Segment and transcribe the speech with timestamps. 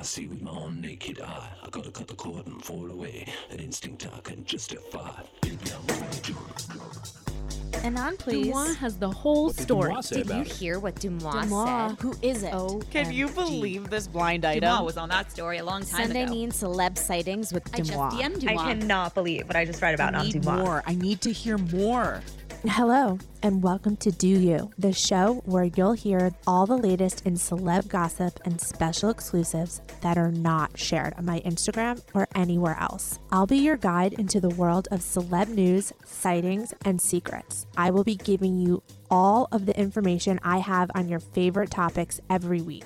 [0.00, 1.46] I see with my own naked eye.
[1.62, 3.26] I gotta cut the cord and fall away.
[3.50, 5.10] An instinct I can justify.
[5.42, 6.34] Baby, I'm gonna do.
[7.84, 8.46] And on, please.
[8.46, 9.90] Deuxmoi has the whole What did story.
[9.92, 10.46] Deuxmoi say Did you it?
[10.48, 11.88] hear what Deuxmoi, Deuxmoi.
[11.90, 11.98] said?
[12.00, 12.52] Who is it?
[12.54, 14.62] Oh, Can you believe this blind item?
[14.70, 16.32] Deuxmoi was on that story a long time Sunday ago.
[16.32, 20.14] mean celeb sightings with I just DM'd I cannot believe what I just read about
[20.14, 20.56] I on need Dumois.
[20.64, 20.82] more.
[20.86, 22.22] I need to hear more.
[22.68, 27.32] Hello, and welcome to Deux U, the show where you'll hear all the latest in
[27.36, 33.18] celeb gossip and special exclusives that are not shared on my Instagram or anywhere else.
[33.32, 37.66] I'll be your guide into the world of celeb news, sightings, and secrets.
[37.78, 42.20] I will be giving you all of the information I have on your favorite topics
[42.28, 42.84] every week.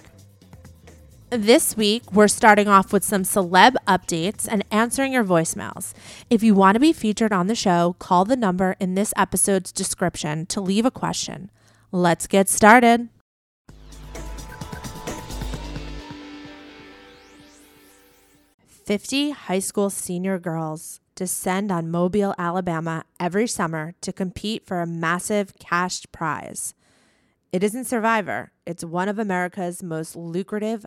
[1.37, 5.93] This week, we're starting off with some celeb updates and answering your voicemails.
[6.31, 9.73] If you want to be featured on the show, call the number in this episode's
[9.73, 11.51] description to leave a question.
[11.91, 13.09] Let's get started.
[18.69, 24.87] Fifty high school senior girls descend on Mobile, Alabama every summer to compete for a
[24.87, 26.75] massive cash prize.
[27.51, 30.87] It isn't Survivor, it's one of America's most lucrative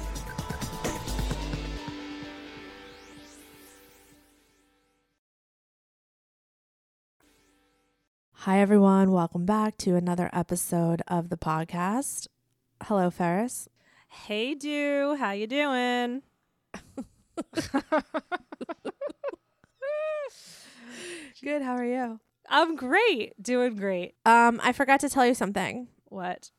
[8.45, 12.25] Hi everyone, welcome back to another episode of the podcast.
[12.81, 13.69] Hello Ferris.
[14.07, 16.23] Hey, do how you doing?
[21.43, 22.19] Good, how are you?
[22.49, 24.15] I'm great, doing great.
[24.25, 25.89] Um I forgot to tell you something.
[26.05, 26.49] What?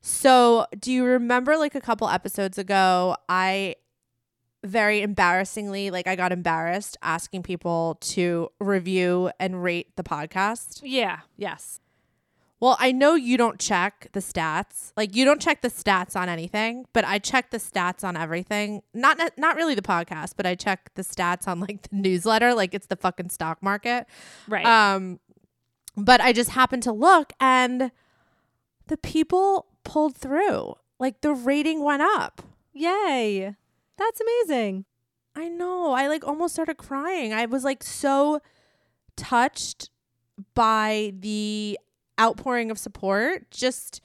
[0.00, 3.74] So, do you remember like a couple episodes ago, I
[4.64, 10.80] very embarrassingly, like I got embarrassed asking people to review and rate the podcast?
[10.82, 11.20] Yeah.
[11.36, 11.80] Yes.
[12.60, 14.92] Well, I know you don't check the stats.
[14.96, 18.82] Like you don't check the stats on anything, but I check the stats on everything.
[18.92, 22.74] Not not really the podcast, but I check the stats on like the newsletter, like
[22.74, 24.06] it's the fucking stock market.
[24.48, 24.66] Right.
[24.66, 25.20] Um,
[25.96, 27.92] but I just happened to look and
[28.88, 30.74] the people pulled through.
[30.98, 32.42] Like the rating went up.
[32.72, 33.54] Yay.
[33.98, 34.84] That's amazing.
[35.34, 35.92] I know.
[35.92, 37.32] I like almost started crying.
[37.32, 38.40] I was like so
[39.16, 39.90] touched
[40.54, 41.78] by the
[42.20, 44.00] outpouring of support just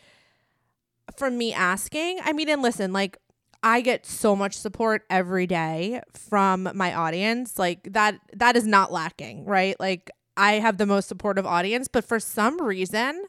[1.16, 2.20] from me asking.
[2.24, 3.18] I mean, and listen, like
[3.62, 7.58] I get so much support every day from my audience.
[7.58, 9.80] Like that that is not lacking, right?
[9.80, 13.24] Like I have the most supportive audience, but for some reason,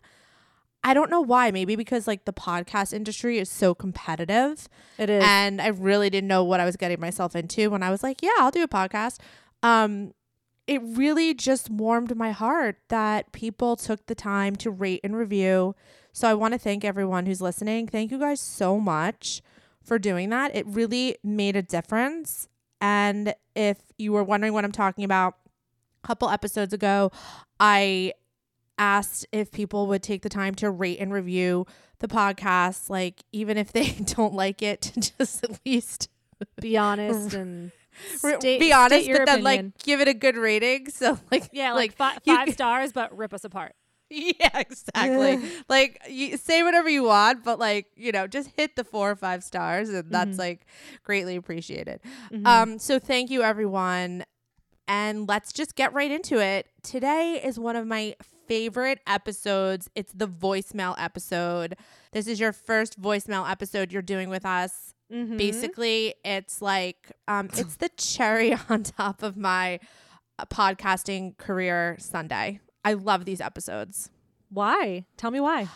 [0.85, 1.51] I don't know why.
[1.51, 4.69] Maybe because like the podcast industry is so competitive.
[4.99, 5.25] It is.
[5.27, 8.23] And I really didn't know what I was getting myself into when I was like,
[8.23, 9.19] yeah, I'll do a podcast.
[9.63, 10.13] Um
[10.67, 15.75] it really just warmed my heart that people took the time to rate and review.
[16.13, 17.87] So I want to thank everyone who's listening.
[17.87, 19.43] Thank you guys so much
[19.83, 20.55] for doing that.
[20.57, 22.49] It really made a difference.
[22.81, 25.37] And if you were wondering what I'm talking about,
[26.03, 27.11] a couple episodes ago,
[27.59, 28.13] I
[28.79, 31.67] asked if people would take the time to rate and review
[32.01, 36.09] the podcast, like even if they don't like it, to just at least
[36.61, 37.71] Be honest and
[38.17, 39.45] state- be honest, but then opinion.
[39.45, 40.91] like give it a good rating.
[40.91, 43.75] So like yeah, like, fi- you five stars, but rip us apart.
[44.11, 45.41] Yeah, exactly.
[45.69, 49.17] like you say whatever you want, but like, you know, just hit the four or
[49.17, 50.39] five stars and that's Mhm.
[50.39, 50.67] like
[51.03, 52.01] greatly appreciated.
[52.31, 52.47] Mhm.
[52.47, 54.25] Um, so thank you everyone.
[54.87, 56.67] And let's just get right into it.
[56.83, 58.15] Today is one of my
[58.47, 59.89] favorite episodes.
[59.95, 61.77] It's the voicemail episode.
[62.13, 64.95] This is your first voicemail episode you're doing with us.
[65.13, 65.37] Mhm.
[65.39, 69.79] Basically, it's like um it's the cherry on top of my
[70.39, 72.61] uh, podcasting career Sunday.
[72.85, 74.11] I love these episodes.
[74.51, 75.05] why?
[75.17, 75.69] Tell me why.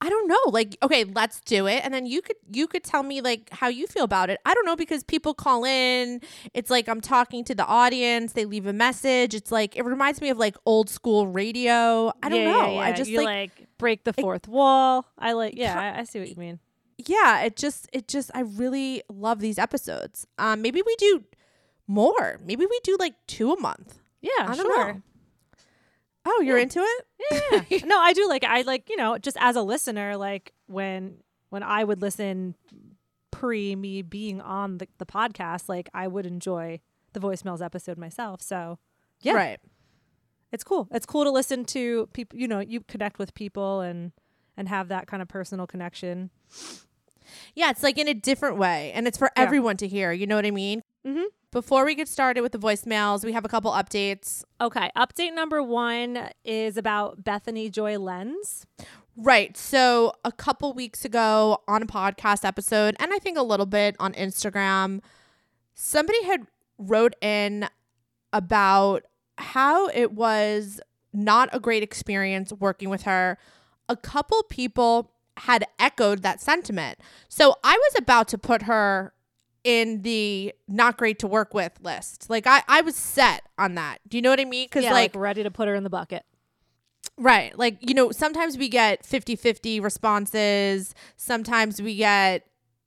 [0.00, 0.38] I don't know.
[0.48, 1.80] Like, okay, let's do it.
[1.82, 4.38] And then you could you could tell me like how you feel about it.
[4.44, 6.20] I don't know because people call in.
[6.52, 8.32] It's like I'm talking to the audience.
[8.34, 9.34] They leave a message.
[9.34, 12.12] It's like it reminds me of like old school radio.
[12.22, 12.72] I don't Yeah, know.
[12.74, 15.06] yeah, I just like, like break the fourth wall.
[15.18, 15.54] I like.
[15.56, 16.60] Yeah, I, I see what you mean.
[16.98, 20.26] yeah, it just it just I really love these episodes.
[20.38, 21.24] Um maybe we do
[21.86, 22.38] more.
[22.44, 23.98] Maybe we do like two a month.
[24.20, 24.92] Yeah, I don't sure.
[24.94, 25.02] know.
[26.26, 26.62] Oh, you're Yeah.
[26.64, 27.64] into it?
[27.70, 27.78] Yeah.
[27.86, 28.44] no, I do like.
[28.44, 28.88] I like.
[28.90, 31.18] You know, just as a listener, like when
[31.50, 32.54] when I would listen
[33.30, 36.80] pre me being on the, the podcast, like I would enjoy
[37.12, 38.42] the voicemails episode myself.
[38.42, 38.78] So
[39.20, 39.60] yeah, Right.
[40.52, 40.88] it's cool.
[40.90, 42.38] It's cool to listen to people.
[42.38, 44.12] You know, you connect with people and
[44.56, 46.30] and have that kind of personal connection.
[47.54, 49.42] Yeah, it's like in a different way and it's for Yeah.
[49.42, 50.82] everyone to hear, you know what I mean?
[51.06, 51.24] Mm-hmm.
[51.52, 54.44] Before we get started with the voicemails, we have a couple updates.
[54.60, 58.66] Okay, update number one is about Bethany Joy Lenz.
[59.16, 59.56] Right.
[59.56, 63.96] So a couple weeks ago on a podcast episode, and I think a little bit
[63.98, 65.00] on Instagram,
[65.74, 67.68] somebody had wrote in
[68.32, 69.04] about
[69.38, 70.80] how it was
[71.12, 73.38] not a great experience working with her.
[73.88, 76.98] A couple people had echoed that sentiment.
[77.28, 79.14] So I was about to put her
[79.66, 82.30] in the not great to work with list.
[82.30, 83.98] Like I, I was set on that.
[84.08, 84.66] Do you know what I mean?
[84.66, 86.24] Because Yeah, like like ready to put her in the bucket.
[87.18, 87.58] Right.
[87.58, 90.94] Like, you know, sometimes we get 50 50 responses.
[91.16, 92.46] Sometimes we get,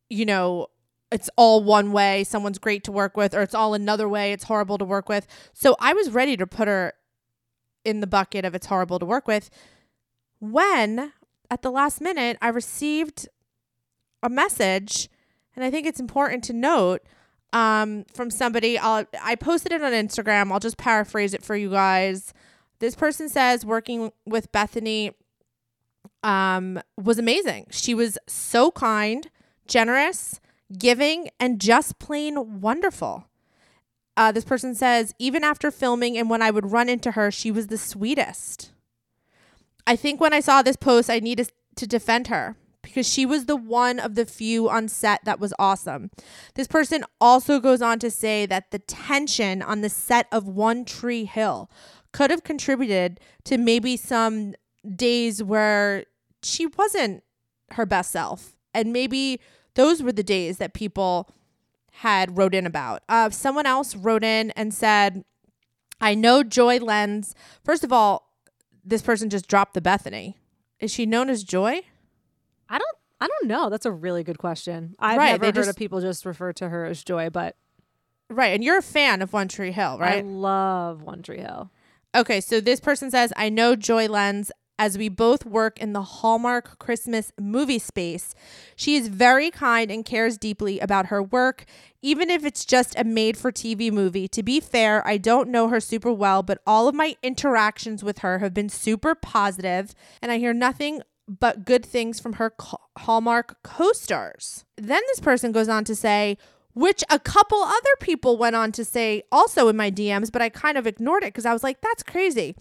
[0.10, 0.68] you know,
[1.12, 2.24] it's all one way.
[2.24, 4.32] Someone's great to work with, or it's all another way.
[4.32, 5.28] It's horrible to work with.
[5.54, 6.94] So I was ready to put her
[7.84, 9.50] in the bucket of it's horrible to work with
[10.40, 11.12] when
[11.52, 13.28] at the last minute I received
[14.24, 15.10] a message,
[15.60, 17.02] and I think it's important to note
[17.52, 18.80] um, from somebody.
[18.80, 20.54] I'll, I posted it on Instagram.
[20.54, 22.34] I'll just paraphrase it for you guys.
[22.80, 25.12] This person says working with Bethany
[26.24, 27.68] um, was amazing.
[27.72, 29.30] She was so kind,
[29.68, 30.40] generous,
[30.78, 33.26] giving, and just plain wonderful.
[34.16, 37.52] Uh, this person says, even after filming and when I would run into her, she
[37.52, 38.72] was the sweetest.
[39.86, 43.46] I think when I saw this post, I needed to defend her because she was
[43.46, 46.12] the one of the few on set that was awesome.
[46.56, 50.86] This person also goes on to say that the tension on the set of One
[50.86, 51.70] Tree Hill
[52.12, 54.54] could have contributed to maybe some
[54.96, 56.06] days where
[56.42, 57.24] she wasn't
[57.72, 58.56] her best self.
[58.74, 59.40] And maybe
[59.76, 61.30] those were the days that people
[61.92, 63.04] had wrote in about.
[63.10, 65.24] Uh, someone else wrote in and said,
[66.02, 67.36] I know Joy Lenz.
[67.64, 68.32] First of all,
[68.86, 70.38] this person just dropped the Bethany.
[70.80, 71.82] Is she known as Joy?
[72.70, 73.70] I don't I don't know.
[73.70, 74.96] That's a really good question.
[74.98, 77.56] I've Right, never heard just- of people just refer to her as Joy, but
[78.32, 78.54] Right.
[78.54, 80.20] And you're a fan of One Tree Hill, right?
[80.20, 81.72] I love One Tree Hill.
[82.16, 86.02] Okay, so this person says, I know Joy Lenz as we both work in the
[86.04, 88.34] Hallmark Christmas movie space.
[88.76, 91.66] She is very kind and cares deeply about her work,
[92.02, 94.28] even if it's just a made for TV movie.
[94.30, 98.20] To be fair, I don't know her super well, but all of my interactions with
[98.20, 102.54] her have been super positive, and I hear nothing but good things from her
[102.98, 104.66] Hallmark co stars.
[104.78, 106.38] Then this person goes on to say,
[106.74, 110.50] which a couple other people went on to say also in my DMs, but I
[110.50, 112.56] kind of ignored it because I was like, that's crazy.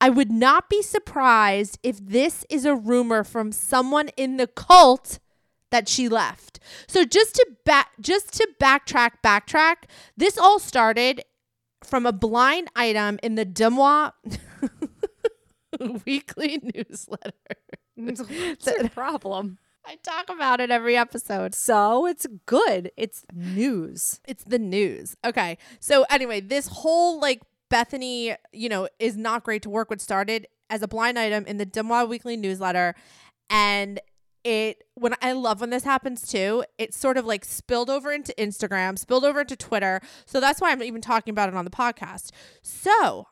[0.00, 5.18] I would not be surprised if this is a rumor from someone in the cult
[5.70, 6.58] that she left.
[6.88, 9.84] So just to back just to backtrack, backtrack,
[10.16, 11.22] this all started
[11.84, 14.12] from a blind item in the Deuxmoi
[16.06, 17.32] weekly newsletter.
[18.06, 19.58] What's your problem?
[19.86, 21.54] I talk about it every episode.
[21.54, 22.90] So it's good.
[22.96, 24.20] It's news.
[24.28, 25.16] It's the news.
[25.24, 25.58] Okay.
[25.80, 30.46] So anyway, this whole like Bethany, you know, is not great to work with started
[30.68, 32.94] as a blind item in the Deuxmoi Weekly newsletter.
[33.48, 34.00] And
[34.44, 38.34] it when I love when this happens too, it sort of like spilled over into
[38.38, 40.00] Instagram, spilled over into Twitter.
[40.24, 42.30] So that's why I'm even talking about it on the podcast.
[42.62, 43.26] So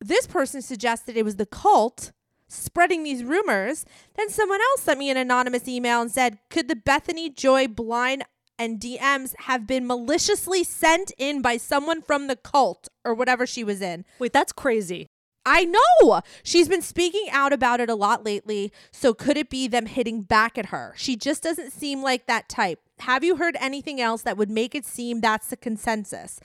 [0.00, 2.12] this person suggested it was the cult
[2.52, 3.84] spreading these rumors.
[4.16, 8.24] Then someone else sent me an anonymous email and said, Could the Bethany Joy blind
[8.58, 13.64] and DMs have been maliciously sent in by someone from the cult or whatever she
[13.64, 14.04] was in?
[14.18, 15.06] Wait, that's crazy.
[15.44, 16.20] I know.
[16.44, 18.72] She's been speaking out about it a lot lately.
[18.92, 20.94] So could it be them hitting back at her?
[20.96, 22.80] She just doesn't seem like that type.
[23.00, 26.38] Have you heard anything else that would make it seem that's the consensus?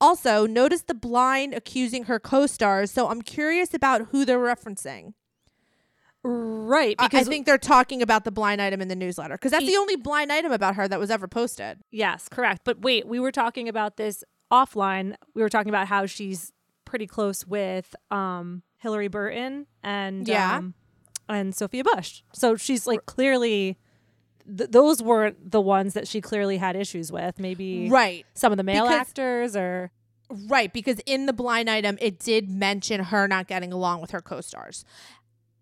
[0.00, 2.92] Also, notice the blind accusing her co stars.
[2.92, 5.14] So I'm curious about who they're referencing.
[6.24, 6.96] Right.
[6.98, 9.66] I- Because I think they're talking about the blind item in the newsletter because that's
[9.66, 11.80] the only blind item about her that was ever posted.
[11.90, 12.62] Yes, correct.
[12.64, 15.14] But wait, we were talking about this offline.
[15.34, 16.52] We were talking about how she's
[16.84, 20.56] pretty close with um Hilarie Burton and Yeah.
[20.58, 20.74] um,
[21.28, 22.22] and Sophia Bush.
[22.32, 23.78] So she's like clearly
[24.46, 27.38] th- those weren't the ones that she clearly had issues with.
[27.38, 28.24] Maybe Right.
[28.34, 29.90] some of the male Because- actors or
[30.48, 34.22] Right, because in the blind item, it did mention her not getting along with her
[34.22, 34.84] co stars.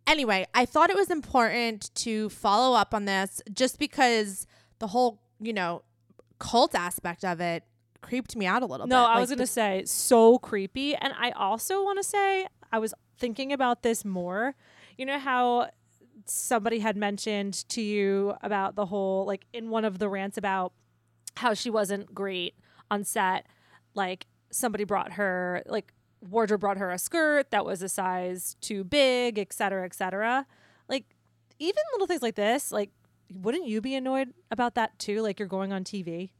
[0.06, 4.46] Anyway, I thought it was important to follow up on this just because
[4.78, 5.82] the whole, you know,
[6.38, 7.64] cult aspect of it
[8.00, 8.90] creeped me out a little bit.
[8.90, 10.94] No, I Like, was going to say so creepy.
[10.94, 14.54] And I also want to say I was thinking about this more.
[14.98, 15.70] You know how
[16.26, 20.72] somebody had mentioned to you about the whole, like in one of the rants about
[21.36, 22.54] how she wasn't great
[22.90, 23.46] on set,
[23.94, 25.92] like somebody brought her, like
[26.30, 30.46] wardrobe brought her a skirt that was a size too big, et cetera, et cetera.
[30.88, 31.04] Like
[31.58, 32.90] even little things like this, like
[33.32, 35.22] wouldn't you be annoyed about that too?
[35.22, 36.30] Like you're going on TV?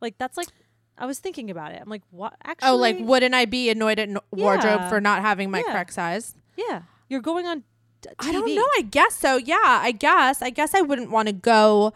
[0.00, 0.48] Like that's like
[0.96, 1.80] I was thinking about it.
[1.82, 2.34] I'm like, what?
[2.44, 5.72] Actually, Oh, like wouldn't I be annoyed at no- wardrobe for not having my Yeah.
[5.72, 6.34] correct size?
[6.56, 7.64] Yeah, you're going on.
[8.00, 8.66] t- I don't know.
[8.78, 9.36] I guess so.
[9.36, 10.40] Yeah, I guess.
[10.40, 11.92] I guess I wouldn't want to go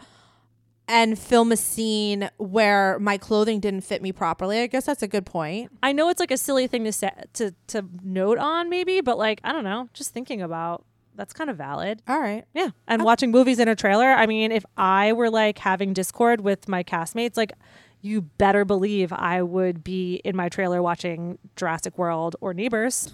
[0.89, 4.59] and film a scene where my clothing didn't fit me properly.
[4.59, 5.71] I guess that's a good point.
[5.83, 9.17] I know it's like a silly thing to say, to to note on, maybe, but
[9.17, 9.87] like I don't know.
[9.93, 10.83] Just thinking about
[11.15, 12.01] that's kind of valid.
[12.07, 12.43] All right.
[12.53, 14.07] Yeah, and uh, watching movies in a trailer.
[14.07, 17.53] I mean, if I were like having Discord with my castmates, like
[18.01, 23.13] you better believe I would be in my trailer watching Jurassic World or Neighbors.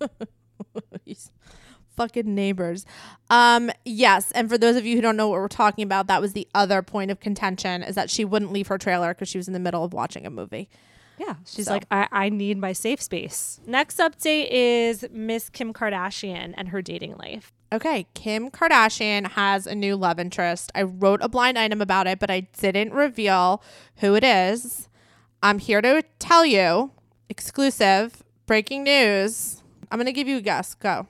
[1.96, 2.84] fucking neighbors.
[3.30, 6.20] Um, yes, and for those of you who don't know what we're talking about, that
[6.20, 9.38] was the other point of contention is that she wouldn't leave her trailer because she
[9.38, 10.68] was in the middle of watching a movie.
[11.18, 13.58] Yeah, she's So- like, I, I need my safe space.
[13.66, 17.52] Next update is Miss Kim Kardashian and her dating life.
[17.72, 20.70] Okay, Kim Kardashian has a new love interest.
[20.74, 23.62] I wrote a blind item about it, but I didn't reveal
[23.96, 24.88] who it is.
[25.42, 26.92] I'm here to tell you
[27.28, 29.62] exclusive breaking news.
[29.90, 30.74] I'm going to give you a guess.
[30.74, 31.06] Go.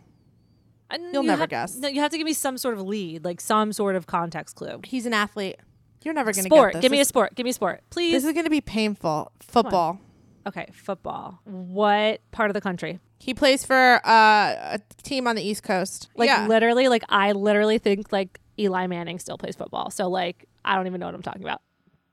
[0.90, 1.76] And You'll you never have- guess.
[1.76, 4.56] No, you have to give me some sort of lead, like some sort of context
[4.56, 4.80] clue.
[4.84, 5.56] He's an athlete.
[6.04, 6.72] You're never going to Sport.
[6.74, 6.82] get this.
[6.82, 7.34] Give me a sport.
[7.34, 8.12] Give me a sport, please.
[8.12, 9.32] This is going to be painful.
[9.40, 9.98] Football.
[10.46, 11.40] okay, football.
[11.44, 13.00] What part of the country?
[13.18, 16.08] He plays for uh, a team on the East Coast.
[16.14, 16.46] Like yeah.
[16.46, 19.90] literally, like I literally think like Eli Manning still plays football.
[19.90, 21.60] So like I don't even know what I'm talking about.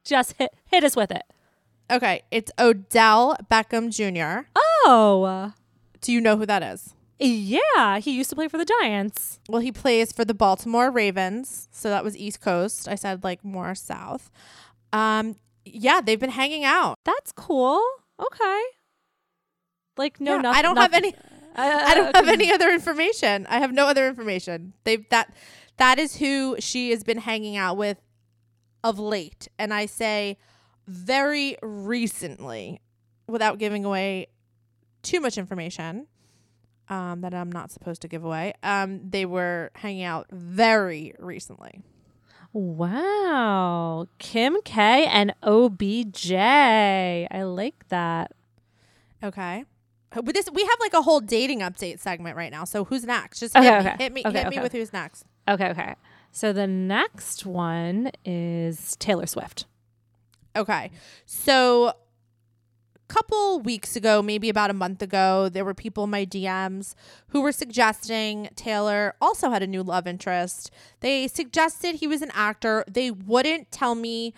[0.03, 1.24] Just hit hit us with it.
[1.92, 4.48] okay, it's Odell Beckham Jr.
[4.56, 5.53] Oh,
[6.01, 6.96] Do you know who that is?
[7.20, 8.00] Yeah.
[8.00, 9.39] He used to play for the Giants.
[9.48, 12.88] Well, he plays for the Baltimore Ravens, so that was East Coast.
[12.88, 14.29] I said like more south.
[14.91, 17.00] Um, yeah, they've been hanging out.
[17.03, 17.82] That's cool.
[18.20, 18.62] Okay.
[19.98, 20.60] Like no, Yeah, nothing.
[20.60, 21.15] I don't have any.
[21.55, 23.46] Uh, I don't have any other information.
[23.48, 24.74] I have no other information.
[24.86, 25.32] They've that
[25.77, 28.00] that is who she has been hanging out with
[28.84, 30.39] of late, and I say
[30.88, 32.82] very recently,
[33.27, 34.29] without giving away
[35.03, 36.08] too much information
[36.90, 38.54] um, that I'm not supposed to give away.
[38.63, 41.82] Um, they were hanging out very recently.
[42.52, 44.08] Wow.
[44.20, 46.34] Kim K and OBJ.
[46.34, 48.32] I like that.
[49.24, 49.66] Okay.
[50.12, 52.66] But this we have like a whole dating update segment right now.
[52.66, 53.40] So who's next?
[53.40, 55.25] Just Okay, hit me, hit me, Okay, hit me with who's next.
[55.48, 55.96] Okay, okay.
[56.32, 59.66] So the next one is Taylor Swift.
[60.56, 60.92] Okay.
[61.25, 61.94] So
[63.07, 66.95] couple weeks ago, maybe about a month ago, there were people in my DMs
[67.27, 70.72] who were suggesting Taylor also had a new love interest.
[71.01, 72.83] They suggested he was an actor.
[72.88, 74.33] They wouldn't tell me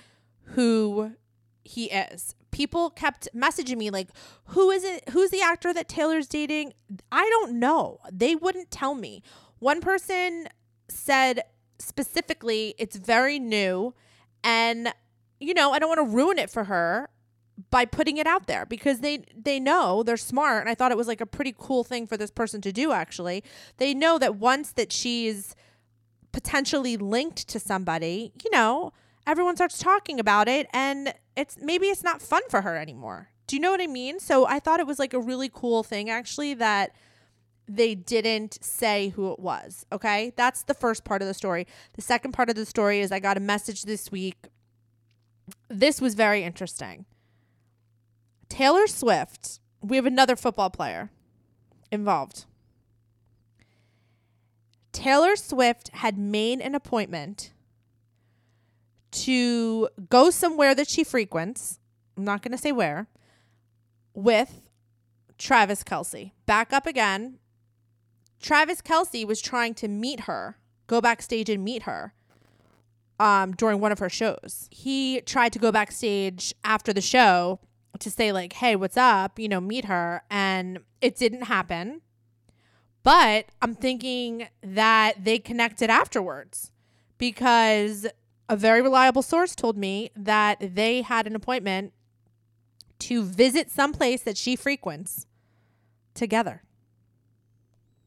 [0.50, 1.14] who
[1.64, 2.36] he is.
[2.52, 4.10] People kept messaging me like,
[4.46, 5.10] "Who is it?
[5.10, 6.74] Who's the actor that Taylor's dating?"
[7.12, 8.00] I don't know.
[8.12, 9.24] They wouldn't tell me.
[9.60, 10.48] One person
[10.88, 11.44] said
[11.80, 13.94] specifically, "It's very new."
[14.44, 14.94] And
[15.40, 17.10] you know, I don't want to ruin it for her
[17.70, 20.98] by putting it out there because they they know they're smart and I thought it
[20.98, 23.44] was like a pretty cool thing for this person to do actually.
[23.78, 25.56] They know that once that she's
[26.32, 28.92] potentially linked to somebody, you know,
[29.26, 33.30] everyone starts talking about it and it's maybe it's not fun for her anymore.
[33.48, 34.20] Do you know what I mean?
[34.20, 36.92] So I thought it was like a really cool thing actually that
[37.68, 39.86] they didn't say who it was.
[39.92, 40.34] Okay.
[40.36, 41.68] That's the first part of the story.
[41.94, 44.38] The second part of the story is I got a message this week.
[45.70, 47.06] This was very interesting.
[48.56, 51.12] Taylor Swift, we have another football player
[51.92, 52.46] involved.
[54.94, 57.52] Taylor Swift had made an appointment
[59.12, 61.82] to go somewhere that she frequents.
[62.16, 63.10] I'm not going to say where,
[64.14, 64.62] with
[65.38, 66.32] Travis Kelce.
[66.46, 67.40] Back up again.
[68.42, 72.14] Travis Kelce was trying to meet her, go backstage and meet her
[73.20, 74.70] um, during one of her shows.
[74.72, 77.60] He tried to go backstage after the show
[78.00, 79.40] to say, like, hey, what's up?
[79.40, 80.24] You know, meet her.
[80.30, 82.02] And it didn't happen.
[83.04, 86.72] But I'm thinking that they connected afterwards
[87.18, 88.08] because
[88.50, 91.94] a very reliable source told me that they had an appointment
[93.00, 95.28] to visit some place that she frequents
[96.14, 96.65] together.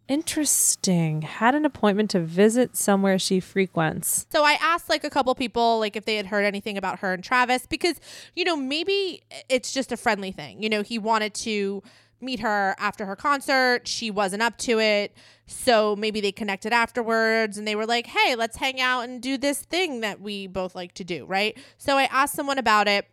[0.08, 1.20] Interesting.
[1.20, 4.26] Had an appointment to visit somewhere she frequents.
[4.32, 7.12] So I asked like a couple people like if they had heard anything about her
[7.12, 8.00] and Travis because
[8.34, 10.62] you know maybe it's just a friendly thing.
[10.62, 11.82] You know, he wanted to
[12.22, 13.86] meet her after her concert.
[13.86, 15.14] She wasn't up to it.
[15.46, 19.36] So maybe they connected afterwards and they were like, "Hey, let's hang out and do
[19.36, 21.56] this thing that we both like to do," right?
[21.76, 23.06] So I asked someone about it.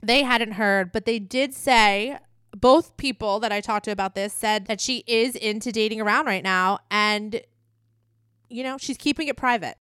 [0.00, 2.18] They hadn't heard, but they did say
[2.56, 6.26] both people that I talked to about this said that she is into dating around
[6.26, 7.40] right now and
[8.50, 9.76] you know, she's keeping it private.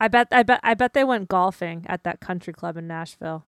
[0.00, 3.46] I bet I bet I bet they went golfing at that country club in Nashville.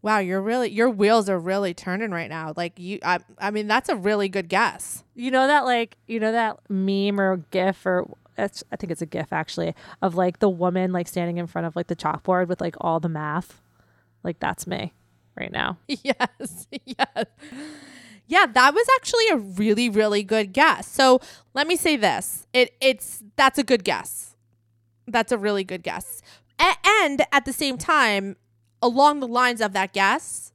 [0.00, 2.52] Wow, you're really your wheels are really turning right now.
[2.56, 5.04] Like you I I mean that's a really good guess.
[5.14, 9.02] You know that like you know that meme or gif or it's, I think it's
[9.02, 12.46] a gif actually of like the woman like standing in front of like the chalkboard
[12.46, 13.60] with like all the math.
[14.22, 14.92] Like that's me
[15.38, 15.78] right now.
[15.88, 16.66] Yes.
[16.84, 17.26] Yes.
[18.26, 20.86] Yeah, that was actually a really really good guess.
[20.86, 21.20] So,
[21.54, 22.46] let me say this.
[22.52, 24.36] It it's that's a good guess.
[25.06, 26.20] That's a really good guess.
[26.60, 28.36] A- and at the same time,
[28.82, 30.52] along the lines of that guess,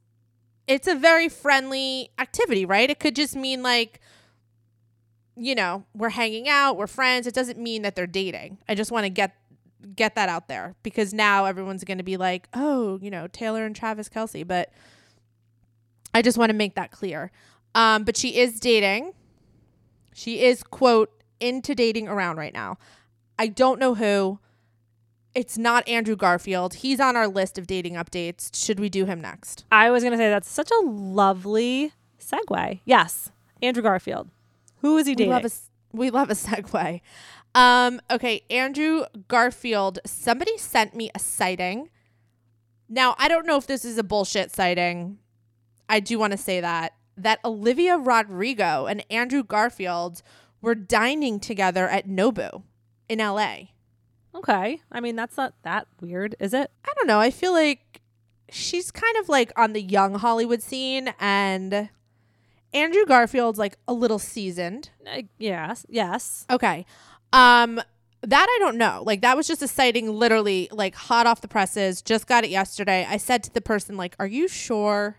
[0.68, 2.88] it's a very friendly activity, right?
[2.88, 4.00] It could just mean like
[5.36, 7.26] you know, we're hanging out, we're friends.
[7.26, 8.58] It doesn't mean that they're dating.
[8.68, 9.34] I just want to get
[9.84, 13.64] get that out there because now everyone's going to be like, "Oh, you know, Taylor
[13.64, 14.72] and Travis Kelce," but
[16.14, 17.30] I just want to make that clear.
[17.74, 19.12] Um, but she is dating.
[20.14, 21.10] She is quote
[21.40, 22.78] into dating around right now.
[23.38, 24.38] I don't know who.
[25.34, 26.74] It's not Andrew Garfield.
[26.74, 28.54] He's on our list of dating updates.
[28.54, 29.64] Should we do him next?
[29.72, 32.80] I was gonna say that's such a lovely segue.
[32.84, 34.30] Yes, Andrew Garfield.
[34.82, 35.30] Who is he dating?
[35.30, 35.50] We love a
[35.96, 37.00] we love a segue.
[37.54, 40.00] Um, okay, Andrew Garfield.
[40.04, 41.90] Somebody sent me a sighting.
[42.88, 45.18] Now I don't know if this is a bullshit sighting.
[45.88, 50.22] I do want to say that that Olivia Rodrigo and Andrew Garfield
[50.60, 52.62] were dining together at Nobu
[53.08, 53.56] in LA.
[54.34, 56.70] okay, I mean that's not that weird, is it?
[56.84, 57.20] I don't know.
[57.20, 58.00] I feel like
[58.50, 61.90] she's kind of like on the young Hollywood scene, and
[62.72, 64.90] Andrew Garfield's like a little seasoned.
[65.06, 66.46] Uh, yes, yes.
[66.50, 66.84] Okay.
[67.34, 67.82] Um
[68.22, 69.02] that I don't know.
[69.04, 72.00] Like that was just a sighting literally like hot off the presses.
[72.00, 73.06] Just got it yesterday.
[73.08, 75.18] I said to the person like, "Are you sure?"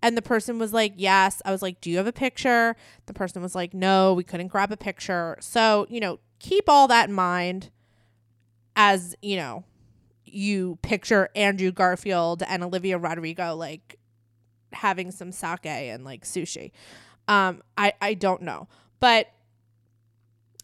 [0.00, 3.12] And the person was like, "Yes." I was like, "Do you have a picture?" The
[3.12, 7.08] person was like, "No, we couldn't grab a picture." So, you know, keep all that
[7.08, 7.70] in mind
[8.76, 9.64] as, you know,
[10.24, 13.98] you picture Andrew Garfield and Olivia Rodrigo like
[14.72, 16.70] having some sake and like sushi.
[17.28, 18.68] Um I I don't know.
[19.00, 19.28] But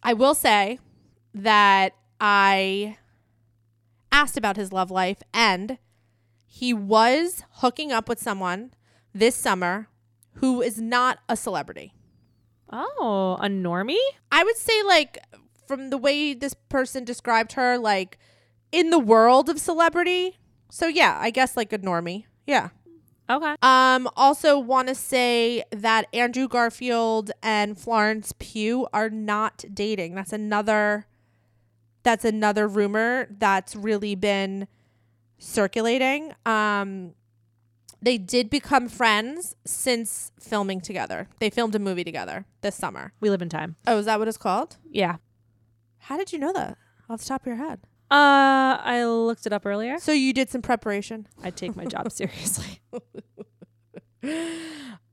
[0.02, 0.78] I will say
[1.34, 2.96] that I
[4.12, 5.78] asked about his love life and
[6.46, 8.72] he was hooking up with someone
[9.14, 9.88] this summer
[10.34, 11.94] who is not a celebrity.
[12.72, 13.98] Oh, a normie?
[14.30, 15.18] I would say like
[15.66, 18.18] from the way this person described her like
[18.72, 20.38] in the world of celebrity.
[20.70, 22.24] So yeah, I guess like a normie.
[22.46, 22.70] Yeah.
[23.30, 23.54] Okay.
[23.62, 30.14] Um, also want to say that Andrew Garfield and Florence Pugh are not dating.
[30.14, 31.06] That's another
[32.02, 34.66] that's another rumor that's really been
[35.38, 36.32] circulating.
[36.46, 37.12] Um
[38.02, 41.28] they did become friends since filming together.
[41.38, 43.12] They filmed a movie together this summer.
[43.20, 43.76] We live in time.
[43.86, 44.78] Oh, is that what it's called?
[44.90, 45.16] Yeah.
[45.98, 46.78] How did you know that?
[47.10, 47.80] Off the top of your head.
[48.10, 49.98] Uh, I looked it up earlier.
[49.98, 51.28] So you did some preparation.
[51.42, 52.80] I take my job seriously.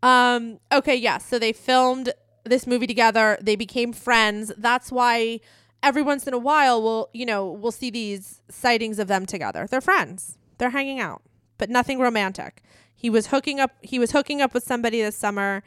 [0.04, 1.18] Um, okay, yeah.
[1.18, 3.38] So they filmed this movie together.
[3.42, 4.52] They became friends.
[4.58, 5.40] That's why
[5.84, 9.68] every once in a while we'll, you know, we'll see these sightings of them together.
[9.70, 10.38] They're friends.
[10.58, 11.22] They're hanging out,
[11.58, 12.62] but nothing romantic.
[12.96, 15.64] He was hooking up he was hooking up with somebody this summer.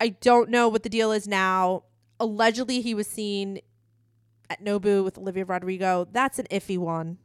[0.00, 1.84] I don't know what the deal is now.
[2.20, 3.60] Allegedly he was seen
[4.50, 6.06] at Nobu with Olivia Rodrigo.
[6.12, 7.18] That's an iffy one.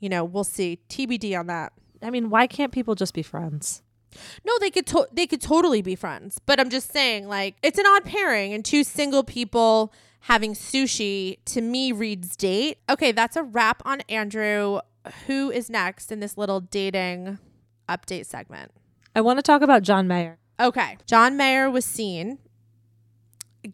[0.00, 0.80] You know, we'll see.
[0.90, 1.72] TBD on that.
[2.02, 3.82] I mean, why can't people just be friends?
[4.44, 6.38] No, they could to- they could totally be friends.
[6.44, 11.38] But I'm just saying, like, it's an odd pairing, and two single people having sushi
[11.46, 12.78] to me reads date.
[12.90, 14.80] Okay, that's a wrap on Andrew.
[15.26, 17.38] Who is next in this little dating
[17.88, 18.72] update segment?
[19.14, 20.38] I want to talk about John Mayer.
[20.58, 22.38] Okay, John Mayer was seen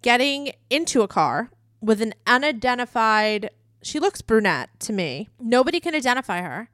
[0.02, 1.50] getting into a car
[1.82, 3.50] with an unidentified.
[3.82, 5.28] She looks brunette to me.
[5.40, 6.70] Nobody can identify her.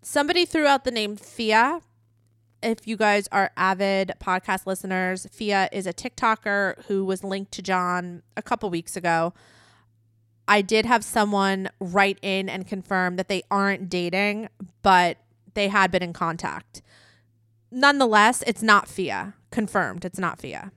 [0.00, 1.80] Somebody threw out the name Fia.
[2.62, 7.62] If you guys are avid podcast listeners, Fia is a TikToker who was linked to
[7.62, 9.34] John a couple weeks ago.
[10.46, 14.48] I did have someone write in and confirm that they aren't dating,
[14.82, 15.18] but
[15.54, 16.82] they had been in contact.
[17.70, 19.34] Nonetheless, it's not Fia.
[19.50, 20.70] Confirmed, it's not Fia.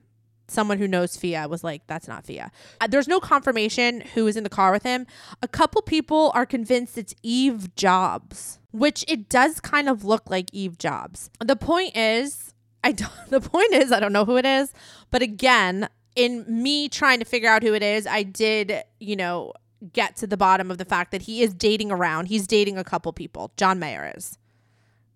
[0.47, 2.51] Someone who knows Fia was like, that's not Fia.
[2.79, 5.05] Uh, there's no confirmation who is in the car with him.
[5.41, 10.49] A couple people are convinced it's Eve Jobs, which it does kind of look like
[10.53, 11.29] Eve Jobs.
[11.39, 14.73] The point is, I don't, the point is, I don't know who it is,
[15.11, 19.53] but again, in me trying to figure out who it is, I did, you know,
[19.93, 22.25] get to the bottom of the fact that he is dating around.
[22.25, 23.51] He's dating a couple people.
[23.57, 24.37] John Mayer is.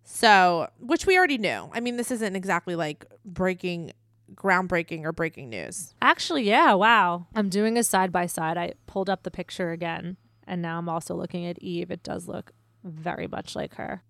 [0.03, 1.69] So, which we already knew.
[1.73, 3.93] I mean, this isn't exactly like breaking,
[4.35, 5.93] groundbreaking or breaking news.
[6.01, 7.27] Actually, yeah, wow.
[7.35, 8.57] I'm doing a side by side.
[8.57, 11.91] I pulled up the picture again, and now I'm also looking at Eve.
[11.91, 12.51] It does look
[12.83, 14.03] very much like her.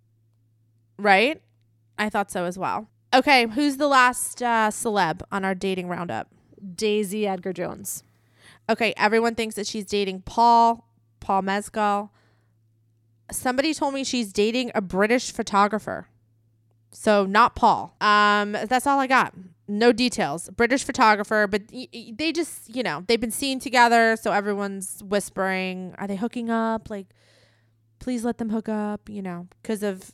[0.97, 1.41] Right?
[1.97, 2.87] I thought so as well.
[3.13, 6.29] Okay, who's the last uh, celeb on our dating roundup?
[6.75, 8.03] Daisy Edgar Jones.
[8.69, 10.87] Okay, everyone thinks that she's dating Paul,
[11.19, 12.11] Paul Mescal.
[13.31, 16.07] Somebody told me she's dating a British photographer.
[16.91, 17.95] So not Paul.
[17.99, 19.33] Um, that's all I got.
[19.67, 20.49] No details.
[20.49, 25.01] British photographer, but y- y- they just, you know, they've been seen together, so everyone's
[25.05, 26.89] whispering, are they hooking up?
[26.89, 27.07] Like,
[27.99, 30.11] please let them hook up, you know, because of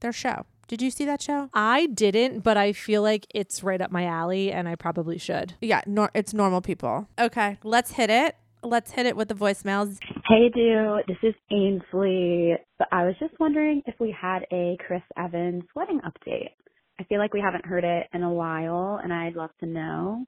[0.00, 0.44] their show.
[0.68, 1.50] Did you see that show?
[1.52, 5.54] I didn't, but I feel like it's right up my alley, and I probably should.
[5.60, 7.08] Yeah, nor- it's normal people.
[7.18, 8.36] Okay, let's hit it.
[8.62, 9.98] Let's hit it with the voicemails.
[10.26, 12.54] Hey, do this is Ainsley.
[12.78, 16.52] But I was just wondering if we had a Chris Evans wedding update.
[16.98, 20.26] I feel like we haven't heard it in a while, and I'd love to know.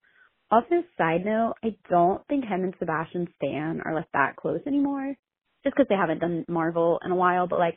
[0.51, 5.15] Also, side note, I don't think him and Sebastian Stan are like that close anymore,
[5.65, 7.47] just because they haven't done Marvel in a while.
[7.47, 7.75] But like,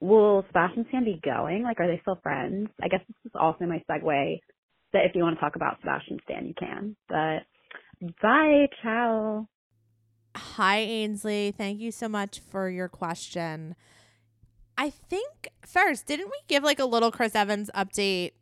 [0.00, 1.62] will Sebastian Stan be going?
[1.62, 2.68] Like, are they still friends?
[2.82, 4.38] I guess this is also my segue.
[4.92, 6.96] That if you want to talk about Sebastian Stan, you can.
[7.08, 7.44] But
[8.22, 9.46] bye, ciao.
[10.34, 11.52] Hi, Ainsley.
[11.56, 13.74] Thank you so much for your question.
[14.78, 18.32] I think first, didn't we give like a little Chris Evans update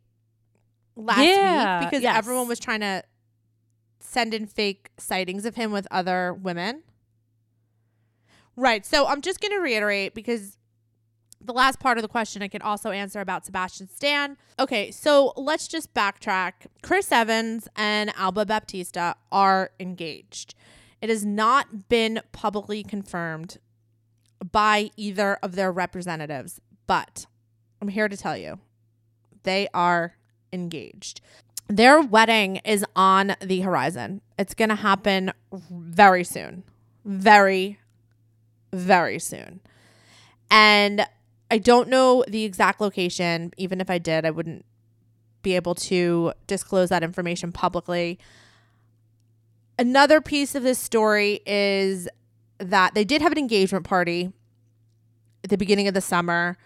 [0.95, 2.15] last Yeah, week because yes.
[2.15, 3.03] everyone was trying to
[3.99, 6.83] send in fake sightings of him with other women?
[8.55, 8.85] Right.
[8.85, 10.57] So I'm just going to reiterate because
[11.41, 14.37] the last part of the question I can also answer about Sebastian Stan.
[14.59, 16.53] Okay, so let's just backtrack.
[16.81, 20.55] Chris Evans and Alba Baptista are engaged.
[21.01, 23.57] It has not been publicly confirmed
[24.51, 27.25] by either of their representatives, but
[27.81, 28.59] I'm here to tell you
[29.43, 30.15] they are
[30.51, 31.21] engaged.
[31.67, 34.21] Their wedding is on the horizon.
[34.39, 36.63] It's going to happen very soon.
[37.03, 37.79] Very,
[38.71, 39.59] very soon.
[40.49, 41.05] And
[41.51, 43.53] I don't know the exact location.
[43.57, 44.65] Even if I did, I wouldn't
[45.41, 48.19] be able to disclose that information publicly.
[49.79, 52.07] Another piece of this story is
[52.59, 54.31] that they did have an engagement party
[55.43, 56.57] at the beginning of the summer.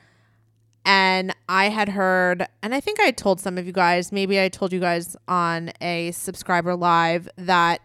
[0.83, 4.49] And I had heard, and I think I told some of you guys, maybe I
[4.49, 7.81] told you guys on a subscriber live that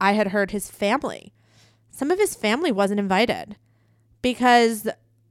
[0.00, 1.32] I had heard his family,
[1.90, 3.56] some of his family wasn't invited
[4.22, 4.86] because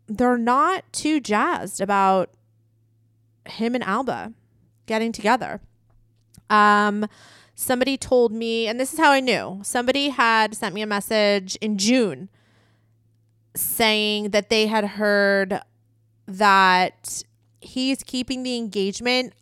[0.08, 2.32] they're not too jazzed about
[3.46, 4.34] him and Alba
[4.86, 5.62] getting together.
[6.50, 7.08] Um,
[7.56, 9.62] somebody told me, and this is how I knew.
[9.64, 12.30] Somebody had sent me a message in June
[13.56, 15.62] saying that they had heard
[16.28, 17.24] that
[17.62, 19.34] he's keeping the engagement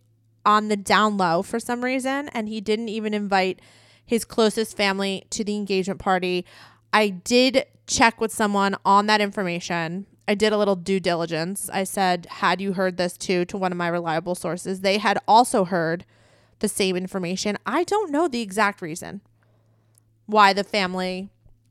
[0.45, 3.59] on the down low for some reason, and he didn't even invite
[4.05, 6.45] his closest family to the engagement party.
[6.91, 10.05] I did check with someone on that information.
[10.27, 11.69] I did a little due diligence.
[11.73, 13.45] I said, Had you heard this too?
[13.45, 14.81] to one of my reliable sources.
[14.81, 16.05] They had also heard
[16.59, 17.57] the same information.
[17.65, 19.21] I don't know the exact reason
[20.25, 21.29] why the family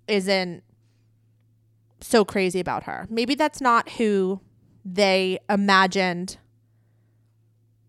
[0.08, 0.62] isn't
[2.00, 3.06] so crazy about her.
[3.08, 4.40] Maybe that's not who
[4.84, 6.38] they imagined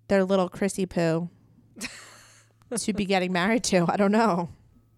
[0.07, 1.29] their little Chrissy Poo
[2.77, 3.85] to be getting married to.
[3.89, 4.49] I don't know.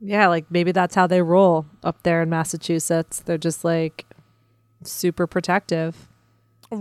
[0.02, 3.22] Yeah, like maybe that's how they roll up there in Massachusetts.
[3.22, 4.06] They're just like
[4.84, 6.10] super protective.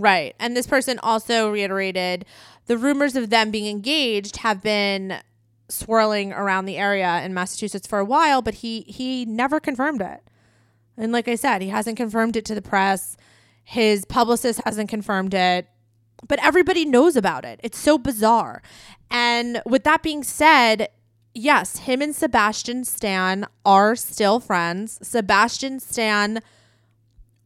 [0.01, 0.35] Right.
[0.39, 2.25] And this person also reiterated
[2.67, 5.19] the rumors of them being engaged have been
[5.69, 10.21] swirling around the area in Massachusetts for a while, but he he never confirmed it.
[10.97, 13.17] And like I said, he hasn't confirmed it to the press.
[13.65, 15.69] His publicist hasn't confirmed it.
[16.27, 17.61] But everybody knows about it.
[17.63, 18.63] It's so bizarre.
[19.11, 20.89] And with that being said,
[21.35, 24.99] yes, him and Sebastian Stan are still friends.
[25.07, 26.41] Sebastian Stan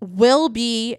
[0.01, 0.99] will be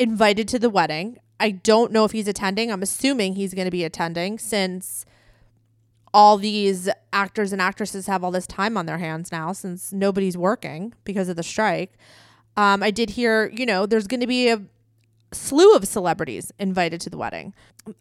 [0.00, 1.18] invited to the wedding.
[1.38, 2.72] I don't know if he's attending.
[2.72, 5.04] I'm assuming he's going to be attending since
[6.12, 10.36] all these actors and actresses have all this time on their hands now since nobody's
[10.36, 11.92] working because of the strike.
[12.56, 14.62] Um, I did hear, you know, there's going to be a
[15.32, 17.54] slew of celebrities invited to the wedding.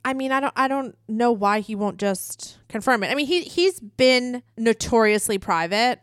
[0.04, 3.12] I mean, I don't I don't know why he won't just confirm it.
[3.12, 6.00] I mean, he he's been notoriously private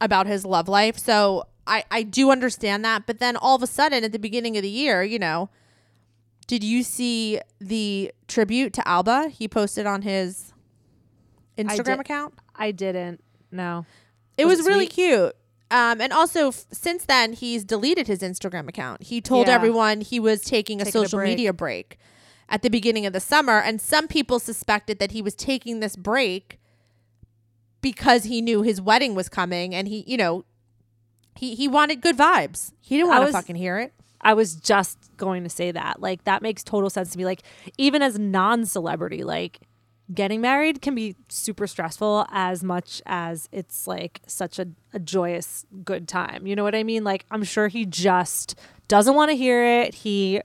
[0.00, 0.98] about his love life.
[0.98, 4.56] So I I do understand that, but then all of a sudden at the beginning
[4.56, 5.48] of the year, you know,
[6.46, 10.52] did you see the tribute to Alba he posted on his
[11.56, 12.00] Instagram did.
[12.00, 12.34] account?
[12.56, 13.22] I didn't.
[13.52, 13.86] No.
[14.36, 15.34] It Was was, really cute.
[15.70, 19.04] Um, and also, f- since then, he's deleted his Instagram account.
[19.04, 19.54] He told Yeah.
[19.54, 21.30] everyone he was taking a Taking a social break.
[21.30, 21.98] media break
[22.48, 23.60] at the beginning of the summer.
[23.60, 26.58] And some people suspected that he was taking this break
[27.80, 30.44] because he knew his wedding was coming and he, you know,
[31.40, 32.72] he, he wanted good vibes.
[32.80, 33.94] He didn't want to fucking hear it.
[34.20, 35.98] I was just going to say that.
[35.98, 37.24] Like that makes total sense to me.
[37.24, 37.42] Like
[37.78, 39.60] even as non-celebrity, like
[40.12, 45.64] getting married can be super stressful as much as it's like such a, a joyous
[45.82, 46.46] good time.
[46.46, 47.04] You know what I mean?
[47.04, 48.54] Like I'm sure he just
[48.88, 49.94] doesn't want to hear it.
[49.94, 50.42] He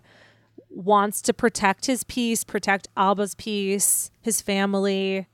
[0.69, 5.27] wants to protect his peace, protect Alba's peace, his family.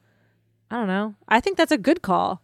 [0.72, 1.14] I don't know.
[1.28, 2.42] I think that's a good call.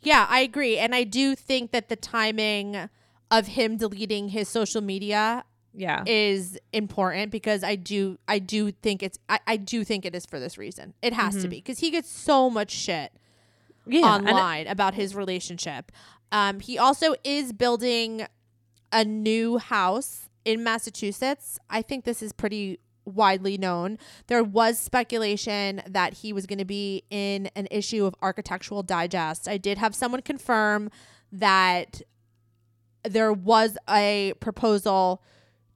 [0.00, 0.78] Yeah, I agree.
[0.78, 2.88] And I do think that the timing
[3.30, 6.02] of him deleting his social media Yeah.
[6.06, 10.24] is important because I do I do think it's I, I do think it is
[10.26, 10.94] for this reason.
[11.02, 13.12] It has to be because he gets so much shit
[13.86, 14.00] yeah.
[14.06, 15.92] online about his relationship.
[16.32, 18.26] Um, he also is building
[18.92, 21.58] a new house in Massachusetts.
[21.68, 23.98] I think this is pretty widely known.
[24.26, 29.48] There was speculation that he was going to be in an issue of Architectural Digest.
[29.48, 30.90] I did have someone confirm
[31.32, 32.02] that
[33.02, 35.22] there was a proposal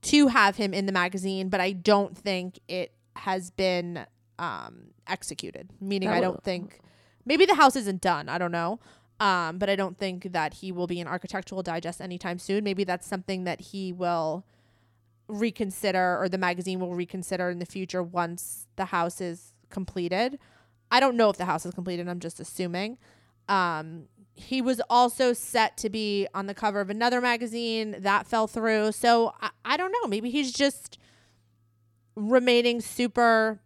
[0.03, 4.05] to have him in the magazine, but I don't think it has been
[4.37, 5.69] um, executed.
[5.79, 6.79] Meaning, That I don't think
[7.25, 8.29] maybe the house isn't done.
[8.29, 8.79] I don't know.
[9.19, 12.63] Um, but I don't think that he will be in Architectural Digest anytime soon.
[12.63, 14.45] Maybe that's something that he will
[15.33, 20.39] reconsider or the magazine will reconsider in the future once the house is completed.
[20.91, 22.07] I don't know if the house is completed.
[22.07, 22.97] I'm just assuming.
[23.49, 28.47] Um, he was also set to be on the cover of another magazine that fell
[28.47, 28.91] through.
[28.91, 30.07] So I, I don't know.
[30.07, 30.97] Maybe he's just
[32.15, 33.59] remaining super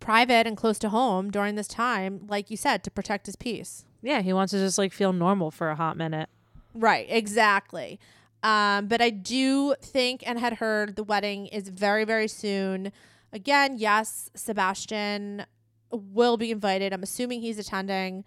[0.00, 3.84] private and close to home during this time, like you said, to protect his peace.
[4.02, 6.28] yeah, he wants to just like feel normal for a hot minute.
[6.74, 7.98] Right, exactly.
[8.42, 12.92] Um, but I do think and had heard the wedding is very, very soon.
[13.32, 15.44] Again, yes, Sebastian
[15.90, 16.92] will be invited.
[16.92, 18.24] I'm assuming he's attending.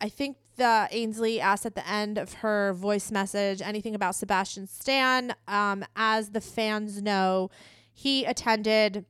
[0.00, 4.66] I think the Ainsley asked at the end of her voice message anything about Sebastian
[4.66, 5.34] Stan.
[5.48, 7.50] Um, as the fans know,
[7.92, 9.06] he attended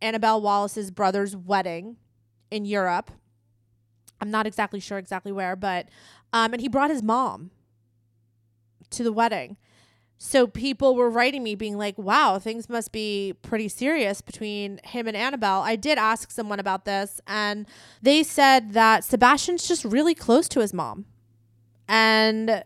[0.00, 1.96] Annabelle Wallis's brother's wedding
[2.50, 3.10] in Europe.
[4.20, 5.88] I'm not exactly sure exactly where, but
[6.32, 7.50] um, and he brought his mom
[8.90, 9.56] to the wedding.
[10.22, 15.08] So people were writing me being like, wow, things must be pretty serious between him
[15.08, 15.62] and Annabelle.
[15.62, 17.66] I did ask someone about this, and
[18.02, 21.06] they said that Sebastian's just really close to his mom.
[21.88, 22.62] And,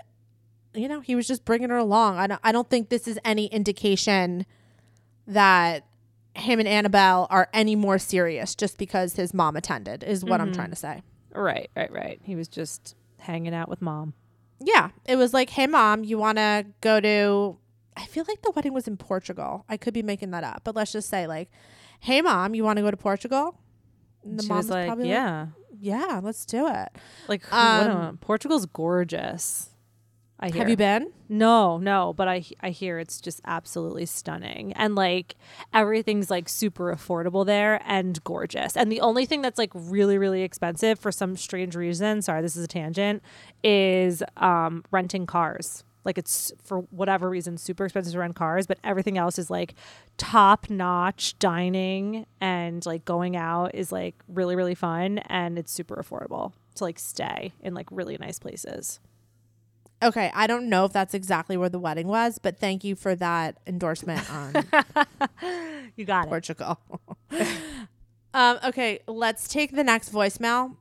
[0.74, 2.18] you know, he was just bringing her along.
[2.18, 4.46] I don't, I don't think this is any indication
[5.28, 5.86] that
[6.34, 10.48] him and Annabelle are any more serious just because his mom attended, is what I'm
[10.48, 10.56] mm-hmm.
[10.56, 11.02] trying to say.
[11.32, 12.20] Right, right, right.
[12.24, 14.14] He was just hanging out with mom.
[14.60, 17.58] Yeah, it was like, hey, mom, you want to go to.
[17.96, 19.64] I feel like the wedding was in Portugal.
[19.68, 21.50] I could be making that up, but let's just say, like,
[22.00, 23.56] hey, mom, you want to go to Portugal?
[24.24, 25.46] And she mom was like, probably "Yeah,
[25.78, 26.88] yeah, let's do it.
[27.28, 29.70] like Um, a- Portugal's gorgeous."
[30.40, 30.58] I hear.
[30.62, 31.12] Have you been?
[31.28, 35.36] No, no, but I I hear it's just absolutely stunning and like
[35.72, 38.76] everything's like super affordable there and gorgeous.
[38.76, 42.56] And the only thing that's like really really expensive for some strange reason, sorry, this
[42.56, 43.22] is a tangent,
[43.62, 45.84] is um renting cars.
[46.04, 49.74] Like it's for whatever reason super expensive to rent cars, but everything else is like
[50.18, 55.96] top notch dining and like going out is like really really fun and it's super
[55.96, 59.00] affordable to like stay in like really nice places.
[60.02, 63.14] Okay, I don't know if that's exactly where the wedding was, but thank you for
[63.16, 64.52] that endorsement on
[65.96, 66.28] You got it.
[66.28, 66.78] Portugal.
[68.34, 70.76] um, okay, let's take the next voicemail.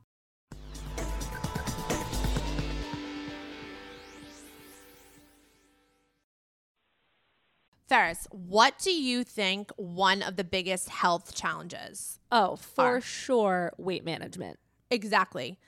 [7.86, 12.18] Ferris, what do you think one of the biggest health challenges?
[12.32, 13.00] Oh, for Are.
[13.00, 14.58] sure, weight management.
[14.90, 15.58] Exactly.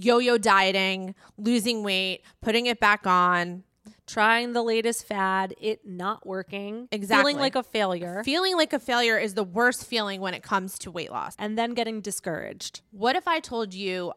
[0.00, 3.64] Yo yo dieting, losing weight, putting it back on,
[4.06, 6.88] Trying the latest fad, it not working.
[6.90, 7.32] Exactly.
[7.32, 8.22] Feeling like a failure.
[8.24, 11.34] feeling like a failure is the worst feeling when it comes to weight loss.
[11.38, 12.80] and then getting discouraged.
[12.90, 14.14] What if I told you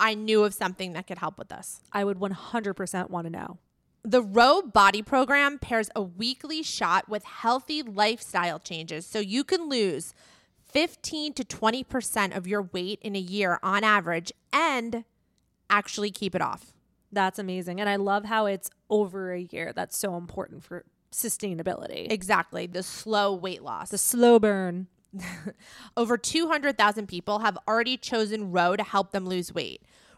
[0.00, 1.80] I knew of something that could help with this?
[1.92, 3.58] I would 100% want to know.
[4.02, 9.68] The Ro Body Program pairs a weekly shot with healthy lifestyle changes so you can
[9.68, 10.14] lose
[10.72, 15.04] 15 to 20% of your weight in a year on average and
[15.68, 16.74] actually keep it off.
[17.12, 17.80] That's amazing.
[17.80, 19.72] And I love how it's over a year.
[19.74, 22.10] That's so important for sustainability.
[22.10, 22.66] Exactly.
[22.66, 23.90] The slow weight loss.
[23.90, 24.86] the slow burn.
[25.96, 29.82] Over 200,000 people have already chosen Ro to help them lose weight.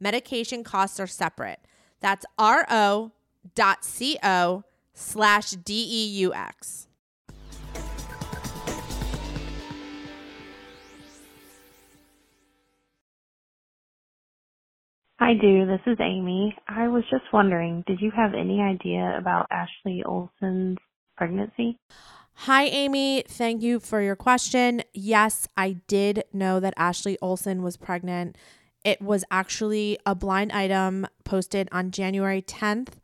[0.00, 1.60] Medication costs are separate.
[2.00, 3.10] That's ro.co
[4.92, 6.88] slash D-E-U-X.
[15.20, 15.66] Hi, Deux.
[15.66, 16.54] This is Amy.
[16.68, 20.76] I was just wondering, did you have any idea about Ashley Olsen's
[21.16, 21.78] pregnancy?
[22.34, 23.22] Hi, Amy.
[23.26, 24.82] Thank you for your question.
[24.92, 28.36] Yes, I did know that Ashley Olson was pregnant.
[28.84, 32.98] It was actually a blind item posted on January 10th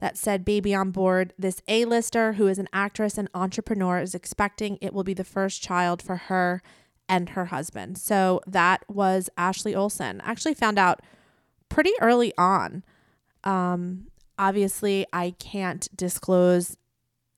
[0.00, 1.34] that said baby on board.
[1.38, 5.62] This A-lister who is an actress and entrepreneur is expecting it will be the first
[5.62, 6.62] child for her
[7.08, 7.98] and her husband.
[7.98, 10.20] So that was Ashley Olsen.
[10.24, 11.00] Actually found out
[11.68, 12.82] pretty early on.
[13.44, 14.06] Um,
[14.38, 16.76] obviously, I can't disclose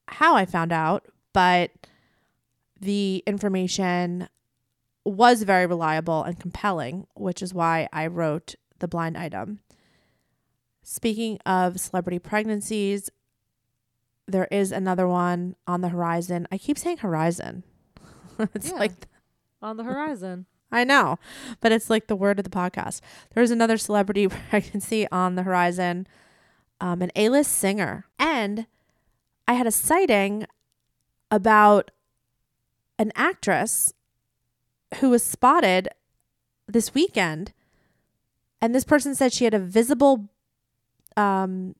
[0.09, 1.71] how I found out, but
[2.81, 4.29] the information
[5.05, 9.61] was very reliable and compelling, which is why I wrote the blind item.
[10.83, 13.11] Speaking of celebrity pregnancies,
[14.27, 16.47] there is another one on the horizon.
[16.51, 17.63] I keep saying horizon.
[18.55, 18.77] it's Yeah.
[18.79, 18.93] like
[19.61, 20.47] On the horizon.
[20.73, 21.19] I know,
[21.61, 23.01] but it's like the word of the podcast.
[23.35, 26.07] There's another celebrity pregnancy on the horizon,
[26.81, 28.67] um, an A-list singer, and
[29.47, 30.47] I had a sighting
[31.31, 31.91] about
[32.99, 33.93] an actress
[35.01, 35.89] who was spotted
[36.69, 37.53] this weekend,
[38.61, 40.29] and this person said she had a visible
[41.17, 41.75] um,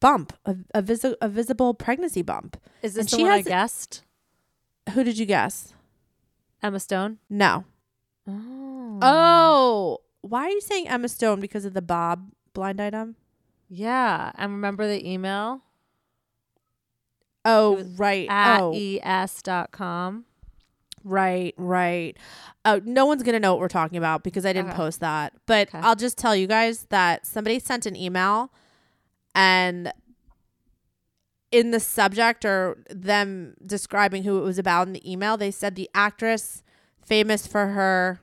[0.00, 2.56] bump, a, a, visi- a visible pregnancy bump.
[2.82, 4.04] Is this And the she one I has- guessed?
[4.94, 5.74] Who did you guess?
[6.62, 7.18] Emma Stone?
[7.30, 7.64] No.
[8.26, 8.98] Oh.
[9.02, 13.16] Oh, why are you saying Emma Stone because of the Bob blind item?
[13.68, 14.32] Yeah.
[14.36, 15.62] And remember the email
[17.44, 18.28] Oh, right.
[18.30, 18.72] at oh,
[19.02, 20.24] es.com?
[21.04, 22.16] Right, right.
[22.64, 24.76] Oh, no one's gonna know what we're talking about because I didn't Okay.
[24.76, 25.32] post that.
[25.46, 25.78] But Okay.
[25.78, 28.52] I'll just tell you guys that somebody sent an email,
[29.34, 29.92] and
[31.50, 35.74] in the subject or them describing who it was about in the email, they said
[35.74, 36.62] the actress
[37.04, 38.20] famous for her.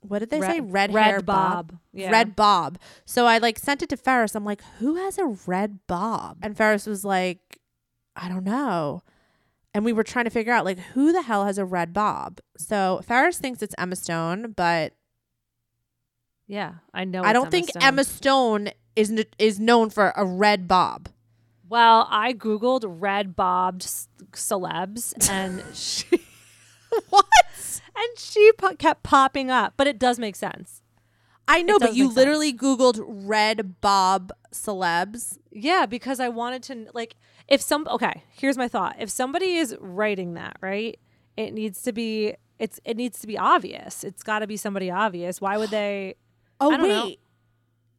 [0.00, 0.60] What did they say?
[0.60, 1.78] Red, hair bob.
[1.92, 2.10] Yeah.
[2.10, 2.78] Red Bob.
[3.06, 4.34] So I like sent it to Ferris.
[4.34, 6.38] I'm like, who has a red Bob?
[6.42, 7.58] And Ferris was like,
[8.14, 9.02] I don't know.
[9.74, 12.40] And we were trying to figure out like who the hell has a red Bob.
[12.56, 14.92] So Ferris thinks it's Emma Stone, but
[16.46, 16.74] Yeah.
[16.92, 17.22] I know.
[17.22, 17.82] I don't think Stone.
[17.82, 21.08] Emma Stone is n- is known for a red Bob.
[21.68, 26.06] Well, I Googled red bobbed s- celebs and she.
[27.08, 27.26] what?
[27.96, 30.82] And she po- kept popping up, but it does make sense.
[31.48, 32.16] I know, but you make sense.
[32.16, 35.38] literally Googled red Bob celebs.
[35.50, 37.16] Yeah, because I wanted to like
[37.48, 38.96] if some okay, here's my thought.
[38.98, 40.98] If somebody is writing that, right?
[41.36, 44.04] It needs to be it's it needs to be obvious.
[44.04, 45.40] It's got to be somebody obvious.
[45.40, 46.14] Why would they
[46.60, 47.04] Oh don't know.
[47.06, 47.20] wait.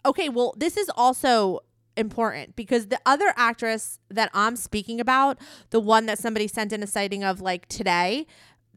[0.06, 1.62] Okay, well, this is also
[1.98, 5.40] important because the other actress that I'm speaking about,
[5.72, 8.28] the one that somebody sent in a sighting of like today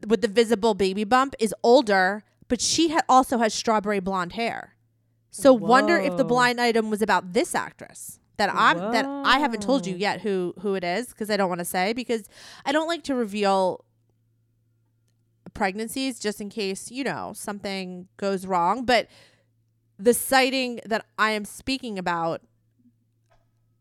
[0.07, 4.75] with the visible baby bump is older, but she ha- also has strawberry blonde hair.
[5.31, 9.61] So wonder if the blind item was about this actress that I'm that I haven't
[9.61, 12.23] told you yet who who it is because I don't want to say because
[12.65, 13.83] I don't like to reveal
[15.53, 19.07] pregnancies just in case, you know, something goes wrong, but
[19.97, 22.41] the sighting that I am speaking about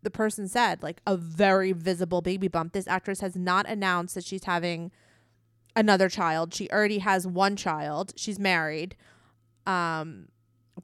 [0.02, 2.72] the person said, like a very visible baby bump.
[2.72, 4.90] This actress has not announced that she's having
[5.76, 6.52] another child.
[6.52, 8.12] She already has one child.
[8.16, 8.96] She's married.
[9.66, 10.28] Um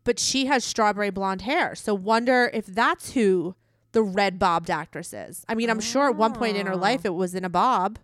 [0.03, 1.75] but she has strawberry blonde hair.
[1.75, 3.55] So wonder if that's who
[3.95, 5.45] the red bobbed actresses.
[5.49, 6.77] I mean, I'm sure at one point in her Oh.
[6.77, 7.99] life it was in a bob.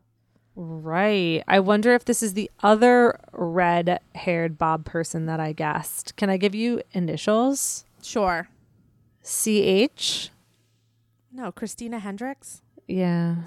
[0.56, 1.42] Right.
[1.46, 6.16] I wonder if this is the other red haired Bob person that I guessed.
[6.16, 7.84] Can I give you initials?
[8.02, 8.48] Sure.
[9.22, 10.30] CH?
[11.32, 12.62] No, Christina Hendricks.
[12.88, 13.36] Yeah.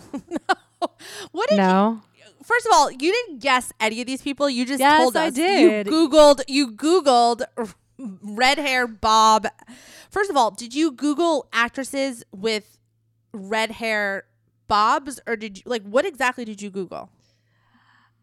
[1.32, 2.02] What did No.
[2.18, 4.50] you, first of all, you didn't guess any of these people.
[4.50, 5.88] You just Yes, told I did.
[5.88, 7.44] You Googled you Googled
[7.98, 9.48] red hair bob.
[10.14, 12.78] First of all, did you Google actresses with
[13.34, 14.26] red hair
[14.68, 17.10] bobs or did you like what exactly did you Google?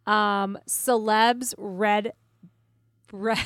[0.06, 2.12] Um, celebs red,
[3.12, 3.44] red,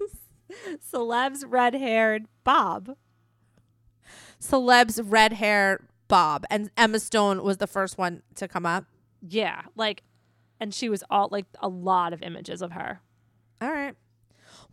[0.92, 2.96] celebs red haired Bob.
[4.40, 8.86] Celebs red hair bob and Emma Stone was the first one to come up.
[9.26, 10.02] Yeah, like,
[10.58, 13.00] and she was all like a lot of images of her.
[13.62, 13.94] All right.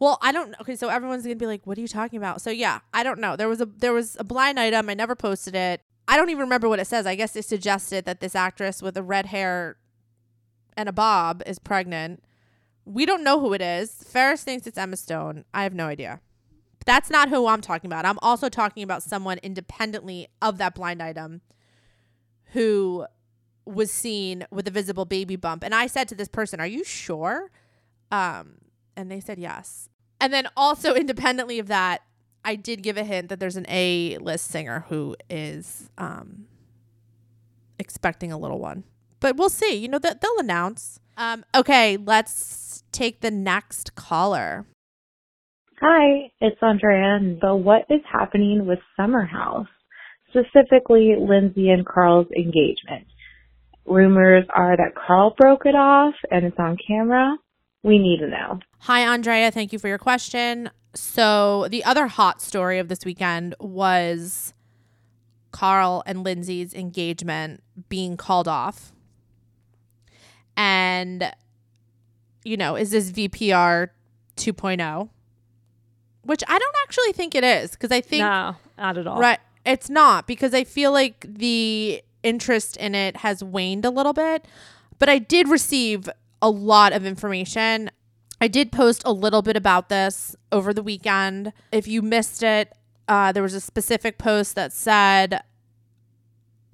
[0.02, 0.56] Well, I don't.
[0.60, 3.20] Okay, so everyone's gonna be like, "What are you talking about?" So yeah, I don't
[3.20, 3.36] know.
[3.36, 4.90] There was a there was a blind item.
[4.90, 5.82] I never posted it.
[6.08, 7.06] I don't even remember what it says.
[7.06, 9.78] I guess it suggested that this actress with a red hair
[10.76, 12.24] and a bob is pregnant.
[12.84, 14.04] We don't know who it is.
[14.04, 15.46] Ferris thinks it's Emma Stone.
[15.54, 16.20] I have no idea.
[16.80, 18.04] But that's not who I'm talking about.
[18.04, 21.42] I'm also talking about someone independently of that blind item
[22.54, 23.06] who
[23.66, 25.64] was seen with a visible baby bump.
[25.64, 27.52] And I said to this person, "Are you sure?"
[28.12, 28.62] Um,
[28.98, 29.90] and they said yes.
[30.22, 32.04] And then also independently of that,
[32.46, 36.46] I did give a hint that there's an A list singer who is um
[37.78, 38.84] expecting a little one.
[39.20, 39.76] But we'll see.
[39.76, 41.00] You know that they'll announce.
[41.18, 44.66] Um, okay, let's take the next caller.
[45.80, 47.20] Hi, it's Andrea.
[47.42, 49.68] So what is happening with Summer House?
[50.30, 53.08] Specifically, Lindsay and Carl's engagement.
[53.86, 57.36] Rumors are that Carl broke it off and it's on camera.
[57.84, 58.60] We need to know.
[58.80, 59.52] Hi, Andrea.
[59.52, 60.70] Thank you for your question.
[60.94, 64.54] So, the other hot story of this weekend was
[65.52, 68.92] Carl and Lindsay's engagement being called off.
[70.58, 71.34] And,
[72.44, 73.90] you know, is this VPR
[74.36, 75.10] 2.0?
[76.24, 79.20] Which I don't actually think it is because I think no, not at all.
[79.20, 79.40] Right.
[79.66, 84.46] It's not because I feel like the interest in it has waned a little bit.
[85.00, 86.08] But I did receive
[86.42, 87.92] a lot of information.
[88.40, 91.54] I did post a little bit about this over the weekend.
[91.72, 92.74] If you missed it,
[93.08, 95.42] uh, there was a specific post that said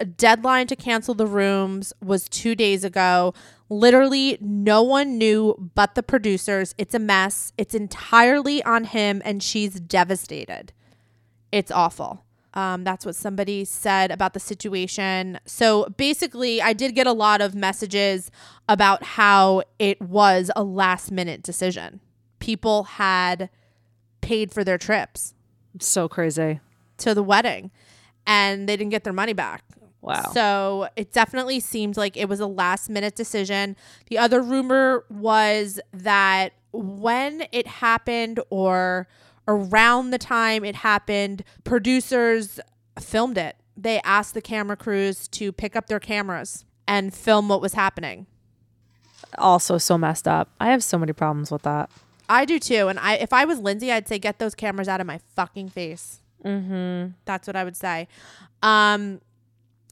[0.00, 3.34] a deadline to cancel the rooms was two days ago.
[3.68, 6.74] Literally, no one knew but the producers.
[6.78, 7.52] It's a mess.
[7.58, 10.72] It's entirely on him, and she's devastated.
[11.50, 12.24] It's awful.
[12.54, 15.38] Um, that's what somebody said about the situation.
[15.44, 18.30] So basically, I did get a lot of messages
[18.68, 22.00] about how it was a last minute decision.
[22.38, 23.50] People had
[24.20, 25.34] paid for their trips
[25.80, 26.60] So crazy.
[26.98, 27.70] to the wedding
[28.26, 29.62] and they didn't get their money back.
[30.00, 30.30] Wow.
[30.32, 33.76] So it definitely seemed like it was a last minute decision.
[34.06, 39.08] The other rumor was that when it happened or
[39.48, 42.60] around the time it happened, producers
[43.00, 43.56] filmed it.
[43.76, 48.26] They asked the camera crews to pick up their cameras and film what was happening.
[49.36, 50.50] also so messed up.
[50.60, 51.90] I have so many problems with that.
[52.28, 52.88] I do too.
[52.88, 55.70] And I if I was Lindsay, I'd say get those cameras out of my fucking
[55.70, 56.20] face.
[56.44, 57.12] Mm-hmm.
[57.24, 58.06] That's what I would say.
[58.62, 59.20] Um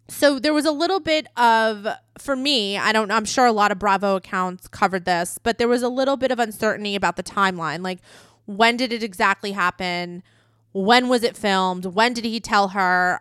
[0.09, 1.87] so there was a little bit of
[2.19, 5.59] for me, I don't know, I'm sure a lot of Bravo accounts covered this, but
[5.59, 7.83] there was a little bit of uncertainty about the timeline.
[7.83, 7.99] Like
[8.47, 10.23] when did it exactly happen?
[10.73, 11.85] When was it filmed?
[11.85, 13.21] When did he tell her?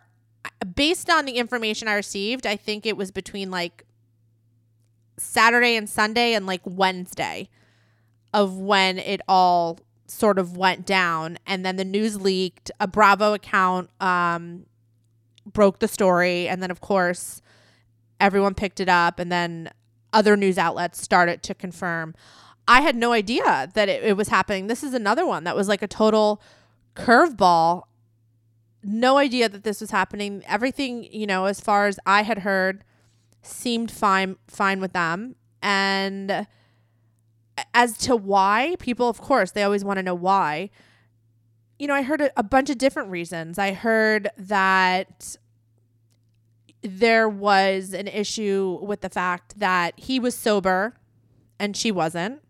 [0.74, 3.84] Based on the information I received, I think it was between like
[5.18, 7.48] Saturday and Sunday and like Wednesday
[8.32, 13.34] of when it all sort of went down and then the news leaked a bravo
[13.34, 14.64] account um
[15.44, 17.42] broke the story and then of course
[18.20, 19.68] everyone picked it up and then
[20.12, 22.14] other news outlets started to confirm
[22.68, 24.66] i had no idea that it, it was happening.
[24.66, 26.40] This is another one that was like a total
[26.94, 27.82] curveball.
[28.82, 30.42] No idea that this was happening.
[30.46, 32.84] Everything you know as far as i had heard
[33.42, 35.36] seemed fine fine with them.
[35.62, 36.46] And
[37.72, 40.70] as to why people of course they always want to know why.
[41.78, 43.58] You know i heard a, a bunch of different reasons.
[43.58, 45.36] I heard that
[46.82, 50.96] there was an issue with the fact that he was sober
[51.58, 52.40] and she wasn't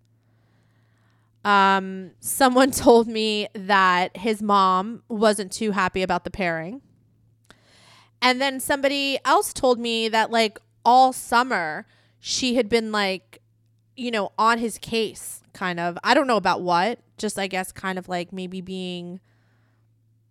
[1.47, 6.83] um someone told me that his mom wasn't too happy about the pairing
[8.23, 11.87] And then somebody else told me that like all summer
[12.19, 13.41] she had been like,
[13.97, 15.97] you know, on his case, kind of.
[16.03, 19.21] I don't know about what, just I guess kind of like maybe being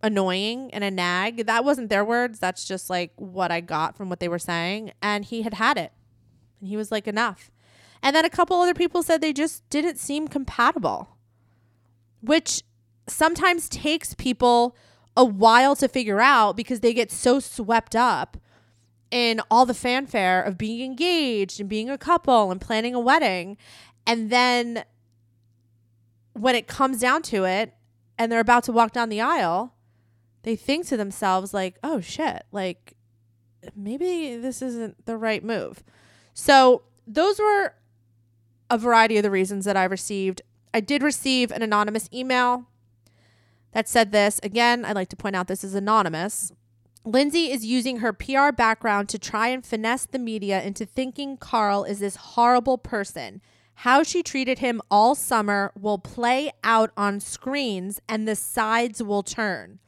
[0.03, 1.45] annoying and a nag.
[1.45, 2.39] That wasn't their words.
[2.39, 4.91] That's just like what I got from what they were saying.
[5.01, 5.93] And he had had it.
[6.59, 7.51] And he was like, enough.
[8.01, 11.17] And then a couple other people said they just didn't seem compatible,
[12.21, 12.63] which
[13.07, 14.75] sometimes takes people
[15.17, 18.37] a while to figure out because they get so swept up
[19.11, 23.57] in all the fanfare of being engaged and being a couple and planning a wedding.
[24.05, 24.83] And then
[26.33, 27.73] when it comes down to it
[28.17, 29.73] and they're about to walk down the aisle,
[30.43, 32.93] they think to themselves, like, oh shit, like
[33.75, 35.83] maybe this isn't the right move.
[36.33, 37.73] So those were
[38.69, 40.41] a variety of the reasons that I received.
[40.73, 42.65] I did receive an anonymous email
[43.71, 44.39] that said this.
[44.43, 46.51] Again, I'd like to point out this is anonymous.
[47.03, 51.83] Lindsay is using her PR background to try and finesse the media into thinking Carl
[51.83, 53.41] is this horrible person.
[53.79, 59.21] How she treated him all summer will play out on screens and the sides will
[59.21, 59.79] turn.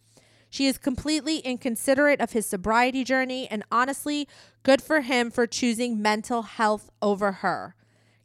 [0.50, 4.28] She is completely inconsiderate of his sobriety journey and honestly,
[4.64, 7.76] good for him for choosing mental health over her.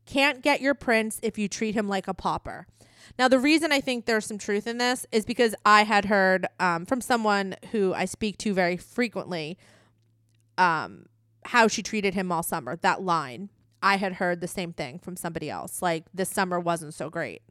[0.06, 2.66] Can't get your prince if you treat him like a pauper.
[3.18, 6.46] Now, the reason I think there's some truth in this is because I had heard
[6.58, 9.58] um, from someone who I speak to very frequently
[10.56, 11.06] um,
[11.44, 12.76] how she treated him all summer.
[12.76, 13.50] That line.
[13.84, 15.82] I had heard the same thing from somebody else.
[15.82, 17.42] Like, this summer wasn't so great.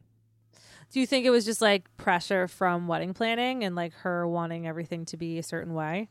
[0.90, 4.66] Do you think it was just like pressure from wedding planning and like her wanting
[4.66, 6.08] everything to be a certain way?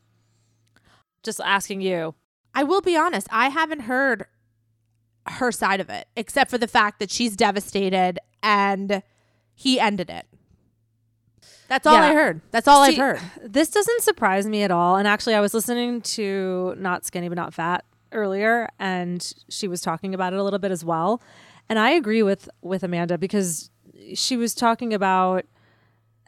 [1.23, 2.15] Just asking you.
[2.53, 4.25] I will be honest, I haven't heard
[5.27, 9.03] her side of it, except for the fact that she's devastated and
[9.53, 10.25] he ended it.
[11.67, 12.07] That's all Yeah.
[12.07, 12.41] I heard.
[12.51, 13.21] That's all I've heard.
[13.41, 14.97] This doesn't surprise me at all.
[14.97, 19.79] And actually, I was listening to Not Skinny But Not Fat earlier, and she was
[19.79, 21.21] talking about it a little bit as well.
[21.69, 23.69] And I agree with with Amanda because
[24.15, 25.45] she was talking about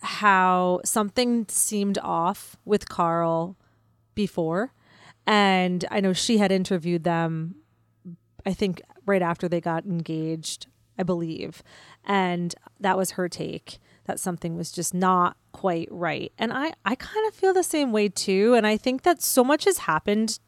[0.01, 3.57] how something seemed off with Carl
[4.15, 4.71] before.
[5.25, 7.55] And I know she had interviewed them,
[8.45, 10.67] I think, right after they got engaged,
[10.97, 11.63] I believe.
[12.05, 16.31] And that was her take that something was just not quite right.
[16.37, 18.53] And I, I kind of feel the same way too.
[18.53, 20.39] And I think that so much has happened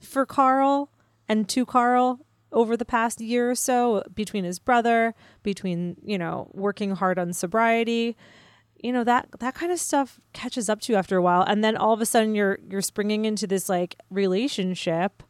[0.00, 0.90] for Carl
[1.28, 2.20] and to Carl
[2.52, 7.32] over the past year or so between his brother, between, you know, working hard on
[7.32, 8.16] sobriety.
[8.82, 11.42] You know, that that kind of stuff catches up to you after a while.
[11.42, 15.22] And then all of a sudden you're you're springing into this like relationship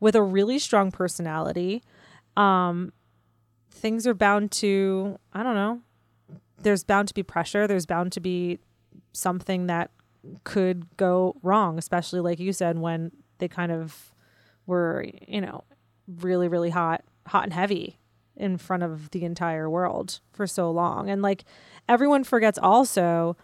[0.00, 1.82] with a really strong personality.
[2.36, 2.92] Um
[3.70, 5.80] things are bound to, I don't know,
[6.62, 7.66] there's bound to be pressure.
[7.66, 8.58] There's bound to be
[9.12, 9.90] something that
[10.44, 14.14] could go wrong, especially like you said, when they kind of
[14.66, 15.64] were, you know,
[16.06, 17.98] really, really hot, hot and heavy
[18.36, 21.08] in front of the entire world for so long.
[21.10, 21.44] And like
[21.88, 23.36] everyone forgets also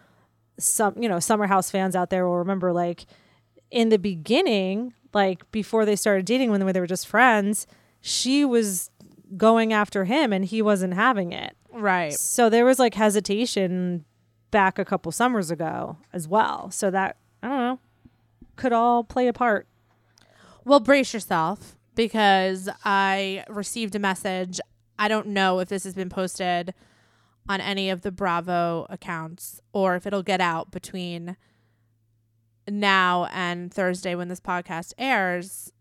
[0.59, 3.07] some, you know, Summer House fans out there will remember like
[3.71, 7.67] in the beginning, like before they started dating when they were just friends,
[8.01, 8.91] she was
[9.37, 11.57] going after him and he wasn't having it.
[11.73, 12.13] Right.
[12.13, 14.05] So there was like hesitation
[14.51, 16.71] back a couple summers ago as well.
[16.71, 17.79] So that I don't know
[18.57, 19.67] could all play a part.
[20.65, 24.61] Well, brace yourself because I received a message.
[24.99, 26.75] I don't know if this has been posted
[27.49, 31.37] on any of the Bravo accounts or if it'll get out between
[32.69, 35.73] now and Thursday when this podcast airs.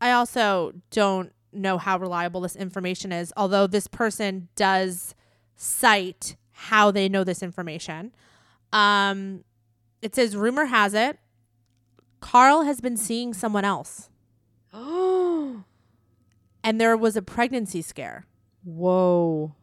[0.00, 5.14] I also don't know how reliable this information is, although this person does
[5.56, 8.12] cite how they know this information.
[8.72, 9.44] Um,
[10.00, 11.18] it says, rumor has it,
[12.20, 14.08] Carl has been seeing someone else.
[14.72, 15.64] Oh,
[16.64, 18.24] And there was a pregnancy scare.
[18.64, 19.54] whoa,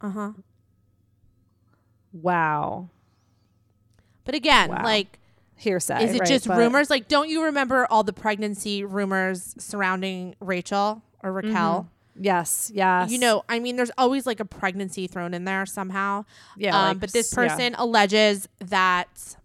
[0.00, 0.32] Uh huh.
[2.12, 2.88] wow,
[4.28, 4.84] But again, Wow.
[4.84, 5.18] like,
[5.56, 6.04] hearsay.
[6.04, 6.28] is it right?
[6.28, 6.90] just rumors?
[6.90, 11.88] Like, don't you remember all the pregnancy rumors surrounding Rachel or Raquel?
[12.20, 13.10] Yes, yes.
[13.10, 16.26] You know, I mean, there's always like a pregnancy thrown in there somehow.
[16.58, 16.76] yeah.
[16.78, 17.48] um, like, but this s- yeah.
[17.48, 19.36] person alleges that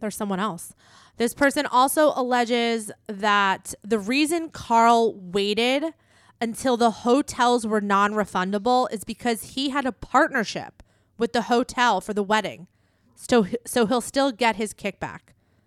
[0.00, 0.74] there's someone else.
[1.16, 5.94] This person also alleges that the reason Carl waited
[6.38, 10.82] until the hotels were non refundable is because he had a partnership
[11.16, 12.66] with the hotel for the wedding.
[13.14, 15.20] So, so he'll still get his kickback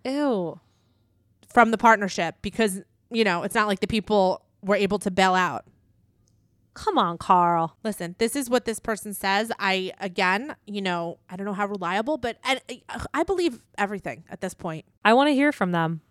[0.04, 0.60] Ew.
[1.48, 5.34] from the partnership because, you know, it's not like the people were able to bail
[5.34, 5.64] out.
[6.74, 7.76] Come on, Carl.
[7.82, 9.50] Listen, this is what this person says.
[9.58, 12.60] I again, you know, I don't know how reliable, but I,
[13.14, 14.84] I believe everything at this point.
[15.02, 16.02] I want to hear from them.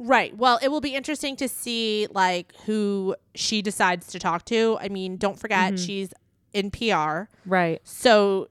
[0.00, 0.36] Right.
[0.36, 4.78] Well, it will be interesting to see like who she decides to talk to.
[4.80, 5.84] I mean, don't forget Mhm.
[5.84, 6.14] she's
[6.52, 7.28] in PR.
[7.44, 7.80] Right.
[7.82, 8.48] So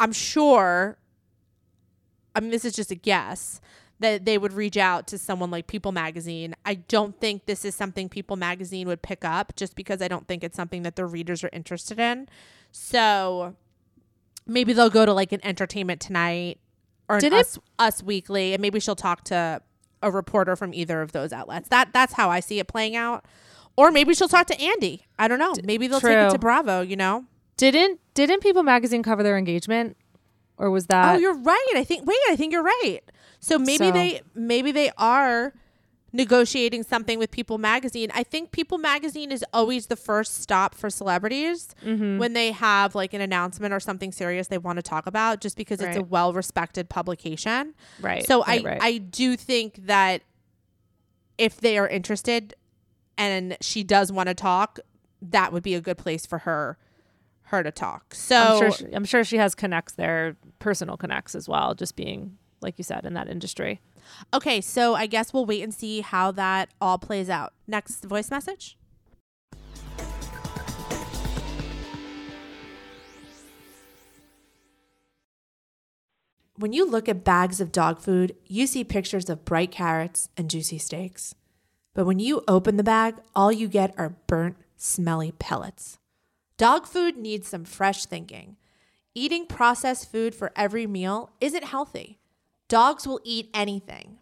[0.00, 0.98] I'm sure
[2.34, 3.60] I mean this is just a guess
[4.00, 6.54] that they would reach out to someone like People Magazine.
[6.64, 10.26] I don't think this is something People Magazine would pick up just because I don't
[10.26, 12.26] think it's something that their readers are interested in.
[12.72, 13.54] So
[14.46, 16.58] maybe they'll go to like an entertainment tonight
[17.10, 19.60] or an Did it- us, us weekly and maybe she'll talk to
[20.02, 21.68] a reporter from either of those outlets.
[21.68, 23.26] That that's how I see it playing out.
[23.76, 25.06] Or maybe she'll talk to Andy.
[25.18, 25.54] I don't know.
[25.62, 27.26] Maybe they'll take it to Bravo, you know?
[27.60, 29.98] Didn't didn't People Magazine cover their engagement,
[30.56, 31.14] or was that?
[31.14, 31.72] oh, you're right.
[31.76, 33.00] I think wait, I think you're right.
[33.38, 35.52] So maybe So- they maybe they are
[36.12, 38.10] negotiating something with People Magazine.
[38.14, 42.18] I think People Magazine is always the first stop for celebrities Mhm.
[42.18, 45.56] when they have like an announcement or something serious they want to talk about just
[45.56, 47.74] because it's a well-respected publication.
[48.00, 48.26] right.
[48.26, 48.82] So right, I right.
[48.82, 50.22] I do think that
[51.38, 52.54] if they are interested
[53.18, 54.80] and she does want to talk,
[55.22, 56.76] that would be a good place for her
[57.50, 58.14] her to talk.
[58.14, 58.70] So I'm sure.
[58.72, 61.74] She, I'm sure she has connects there, personal connects as well.
[61.74, 63.80] Just being like you said in that industry.
[64.34, 67.52] Okay, so I guess we'll wait and see how that all plays out.
[67.66, 68.76] Next voice message.
[76.56, 80.50] When you look at bags of dog food, you see pictures of bright carrots and
[80.50, 81.34] juicy steaks.
[81.94, 85.99] But when you open the bag, all you get are burnt, smelly pellets.
[86.60, 88.58] Dog food needs some fresh thinking.
[89.14, 92.18] Eating processed food for every meal isn't healthy.
[92.68, 94.18] Dogs will eat anything.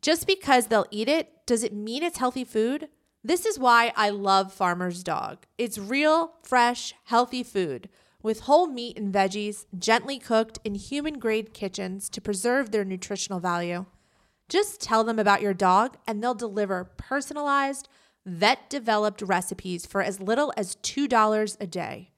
[0.00, 2.88] Just because they'll eat it, does it mean it's healthy food?
[3.22, 5.44] This is why I love Farmer's Dog.
[5.58, 7.90] It's real, fresh, healthy food
[8.22, 13.40] with whole meat and veggies gently cooked in human grade kitchens to preserve their nutritional
[13.40, 13.84] value.
[14.48, 17.90] Just tell them about your dog and they'll deliver personalized,
[18.26, 22.10] vet developed recipes for as little as $2 a day.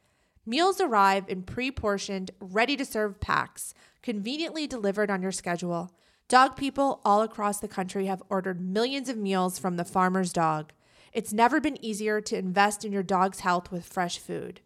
[0.44, 5.90] Meals arrive in pre portioned, ready to serve packs, conveniently delivered on your schedule.
[6.28, 10.72] Dog people all across the country have ordered millions of meals from the farmer's dog.
[11.12, 14.60] It's never been easier to invest in your dog's health with fresh food.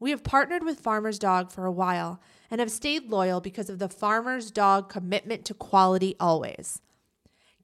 [0.00, 2.20] We have partnered with Farmer's Dog for a while
[2.50, 6.80] and have stayed loyal because of the Farmer's Dog commitment to quality always.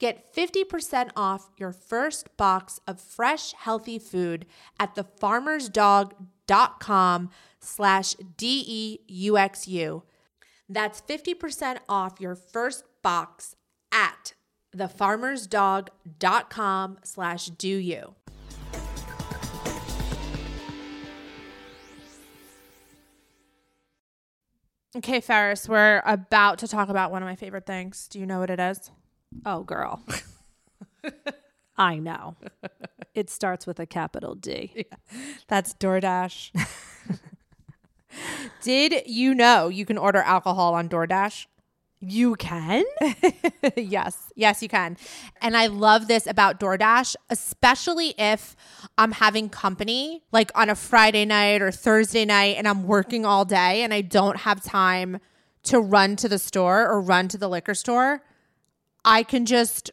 [0.05, 4.45] Get 50% off your first box of fresh, healthy food
[4.79, 10.03] at thefarmersdog.com slash D-E-U-X-U.
[10.69, 13.57] That's 50% off your first box
[13.91, 14.35] at
[14.77, 18.15] thefarmersdog.com slash Deux U.
[24.99, 28.07] Okay, Ferris, we're about to talk about one of my favorite things.
[28.09, 28.91] Do you know what it is?
[29.45, 30.03] Oh, girl.
[31.77, 32.37] I know.
[33.15, 34.87] It starts with a capital D.
[35.49, 36.51] That's DoorDash.
[38.63, 41.47] Did you know you can order alcohol on DoorDash?
[42.01, 42.85] You can?
[43.77, 44.97] yes, yes, you can.
[45.41, 48.57] And I love this about DoorDash, especially if
[48.99, 53.45] I'm having company, like on a Friday night or Thursday night, and I'm working all
[53.45, 55.19] day and I don't have time
[55.65, 58.23] to run to the store or run to the liquor store.
[59.05, 59.91] I can just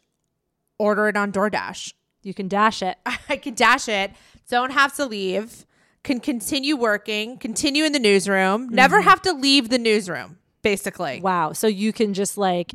[0.79, 1.93] order it on DoorDash.
[2.23, 2.97] You can dash it.
[3.29, 4.11] I can dash it,
[4.49, 5.65] don't have to leave,
[6.03, 9.09] can continue working, continue in the newsroom, never mm-hmm.
[9.09, 11.21] have to leave the newsroom, basically.
[11.21, 11.53] Wow.
[11.53, 12.73] So you can just like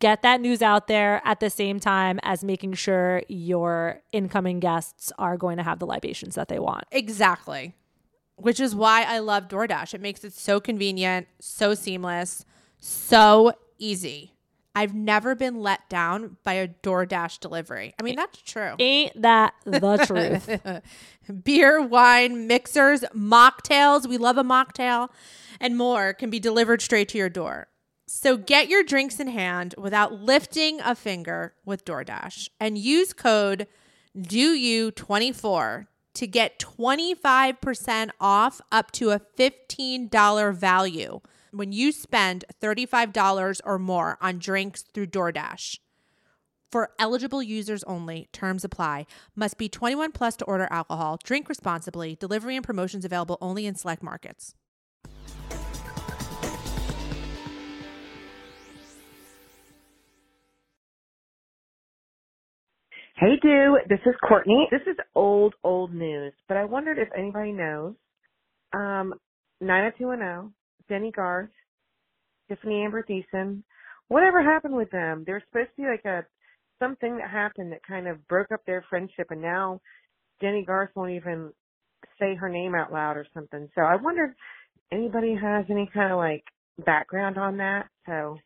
[0.00, 5.12] get that news out there at the same time as making sure your incoming guests
[5.18, 6.84] are going to have the libations that they want.
[6.92, 7.74] Exactly.
[8.36, 9.94] Which is why I love DoorDash.
[9.94, 12.44] It makes it so convenient, so seamless,
[12.78, 14.34] so easy.
[14.78, 17.94] I've never been let down by a DoorDash delivery.
[17.98, 18.76] I mean, that's true.
[18.78, 21.42] Ain't that the truth?
[21.42, 25.08] Beer, wine, mixers, mocktails, we love a mocktail,
[25.60, 27.66] and more can be delivered straight to your door.
[28.06, 33.66] So get your drinks in hand without lifting a finger with DoorDash and use code
[34.16, 41.20] DOYOU24 to get 25% off up to a $15 value
[41.52, 45.78] when you spend $35 or more on drinks through DoorDash.
[46.70, 49.06] For eligible users only, terms apply.
[49.34, 51.18] Must be 21 plus to order alcohol.
[51.24, 52.14] Drink responsibly.
[52.16, 54.54] Delivery and promotions available only in select markets.
[63.20, 64.68] Hey, Deux this is Courtney.
[64.70, 67.94] This is old, old news, but I wondered if anybody knows.
[68.72, 69.12] Um,
[69.60, 70.52] 90210,
[70.88, 71.50] Jenny Garth,
[72.50, 73.62] Tiffani Amber Thiessen,
[74.08, 75.24] whatever happened with them?
[75.24, 76.24] There was supposed to be like a
[76.78, 79.80] something that happened that kind of broke up their friendship, and now
[80.40, 81.52] Jenny Garth won't even
[82.18, 83.68] say her name out loud or something.
[83.74, 86.44] So I wondered if anybody has any kind of like
[86.84, 87.86] background on that.
[88.06, 88.38] So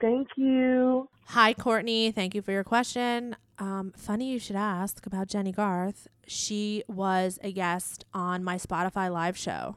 [0.00, 1.08] thank you.
[1.28, 2.10] Hi, Courtney.
[2.10, 3.36] Thank you for your question.
[3.58, 6.08] Um, funny you should ask about Jenny Garth.
[6.26, 9.76] She was a guest on my Spotify live show,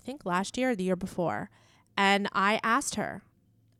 [0.00, 1.50] think last year or the year before.
[1.96, 3.22] And I asked her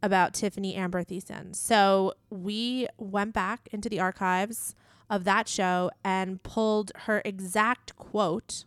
[0.03, 1.55] about Tiffani Amber Thiessen.
[1.55, 4.75] So we went back into the archives
[5.09, 8.65] of that show and pulled her exact quote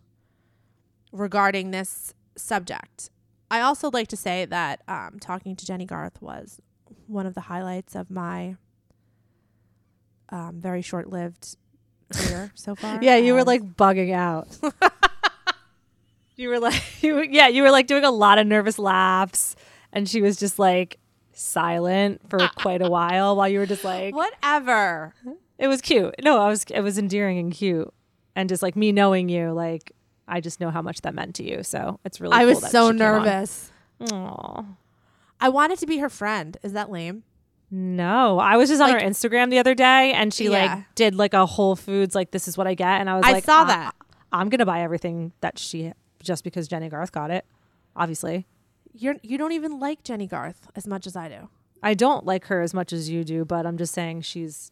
[1.11, 3.09] regarding this subject.
[3.49, 6.59] I also like to say that um, talking to Jenny Garth was
[7.07, 8.55] one of the highlights of my
[10.29, 11.55] um, very short lived
[12.11, 12.99] career so far.
[13.01, 14.47] Yeah, you were like bugging out.
[16.43, 19.55] you were like, you, yeah, you were like doing a lot of nervous laughs,
[19.91, 20.99] and she was just like
[21.31, 25.13] silent for quite a while while you were just like, whatever.
[25.57, 26.13] it was cute.
[26.23, 27.91] No, I was, it was endearing and cute,
[28.35, 29.91] and just like me knowing you, like
[30.27, 31.63] I just know how much that meant to you.
[31.63, 32.33] So it's really.
[32.33, 33.71] I cool was so nervous.
[34.11, 34.63] Aw.
[35.39, 36.55] I wanted to be her friend.
[36.63, 37.23] Is that lame?
[37.71, 40.75] No, I was just on Like- her Instagram the other day, and she Yeah.
[40.75, 43.25] like did like a Whole Foods like this is what I get, and I was
[43.25, 43.95] I like, saw "Ah, that.
[44.31, 45.91] I'm gonna buy everything that she
[46.24, 47.45] just because Jenny Garth got it.
[47.95, 48.47] Obviously,
[48.93, 51.49] You're you don't even like Jenny Garth as much as I do.
[51.84, 54.71] I don't like her as much as you do, but I'm just saying she's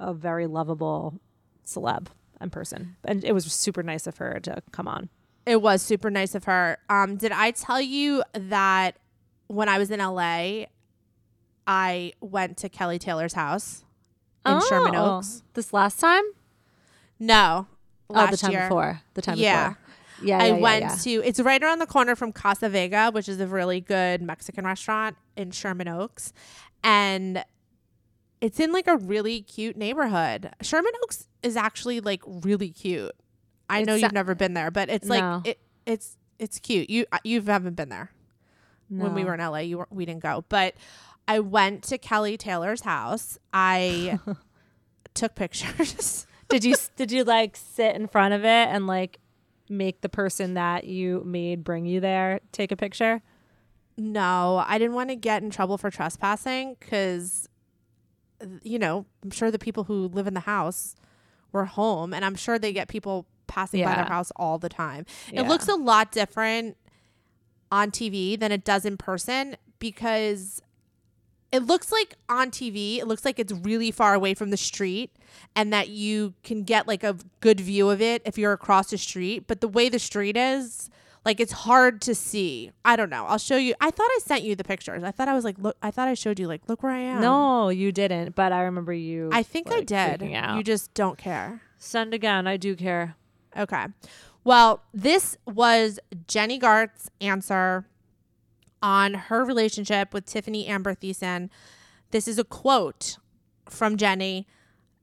[0.00, 1.20] a very lovable
[1.66, 2.06] celeb
[2.40, 5.08] and person, and it was super nice of her to come on.
[5.44, 6.78] It was super nice of her.
[6.88, 8.96] Um, did I tell you that
[9.48, 10.64] when I was in LA,
[11.66, 13.84] I went to Kelly Taylor's house
[14.46, 15.42] in Sherman Oh, Oaks?
[15.54, 16.22] This last time?
[17.18, 17.66] No,
[18.10, 18.62] oh, last the time year.
[18.62, 19.00] before.
[19.14, 19.70] The time Yeah.
[19.70, 19.84] before.
[20.22, 20.96] Yeah, I yeah, yeah, went yeah.
[20.96, 24.64] to it's right around the corner from Casa Vega, which is a really good Mexican
[24.64, 26.32] restaurant in Sherman Oaks.
[26.82, 27.44] And
[28.40, 30.50] it's in like a really cute neighborhood.
[30.62, 33.12] Sherman Oaks is actually like really cute.
[33.70, 35.42] I know you've never been there, but it's like No.
[35.44, 36.88] it it's it's cute.
[36.90, 38.10] You uh, you haven't been there.
[38.90, 40.46] When we were in LA, you were, we didn't go.
[40.48, 40.74] But
[41.26, 43.36] I went to Kelly Taylor's house.
[43.52, 44.18] I
[45.14, 46.26] took pictures.
[46.48, 49.18] did you did you like sit in front of it and like
[49.68, 53.22] make the person that you made bring you there take a picture?
[53.96, 57.48] No, I didn't want to get in trouble for trespassing because,
[58.62, 60.94] you know, I'm sure the people who live in the house
[61.50, 65.04] were home and I'm sure they get people passing by their house all the time.
[65.32, 65.40] Yeah.
[65.40, 66.76] It looks a lot different
[67.72, 70.62] on TV than it does in person because
[71.50, 75.10] it looks like on TV, it looks like it's really far away from the street
[75.56, 78.98] and that you can get like a good view of it if you're across the
[78.98, 79.46] street.
[79.46, 80.90] But the way the street is,
[81.24, 82.70] like it's hard to see.
[82.84, 83.24] I don't know.
[83.26, 83.74] I'll show you.
[83.80, 85.02] I thought I sent you the pictures.
[85.02, 87.00] I thought I was like, look, I thought I showed you, like, look where I
[87.00, 87.20] am.
[87.20, 88.34] No, you didn't.
[88.34, 89.30] But I remember you.
[89.32, 90.22] I think I did.
[90.22, 91.60] You just don't care.
[91.78, 92.46] send again.
[92.46, 93.16] I do care.
[93.56, 93.86] Okay.
[94.44, 97.86] Well, this was Jenny Garth's answer
[98.82, 101.50] on her relationship with Tiffani Amber Thiessen.
[102.10, 103.18] This is a quote
[103.68, 104.46] from Jenny.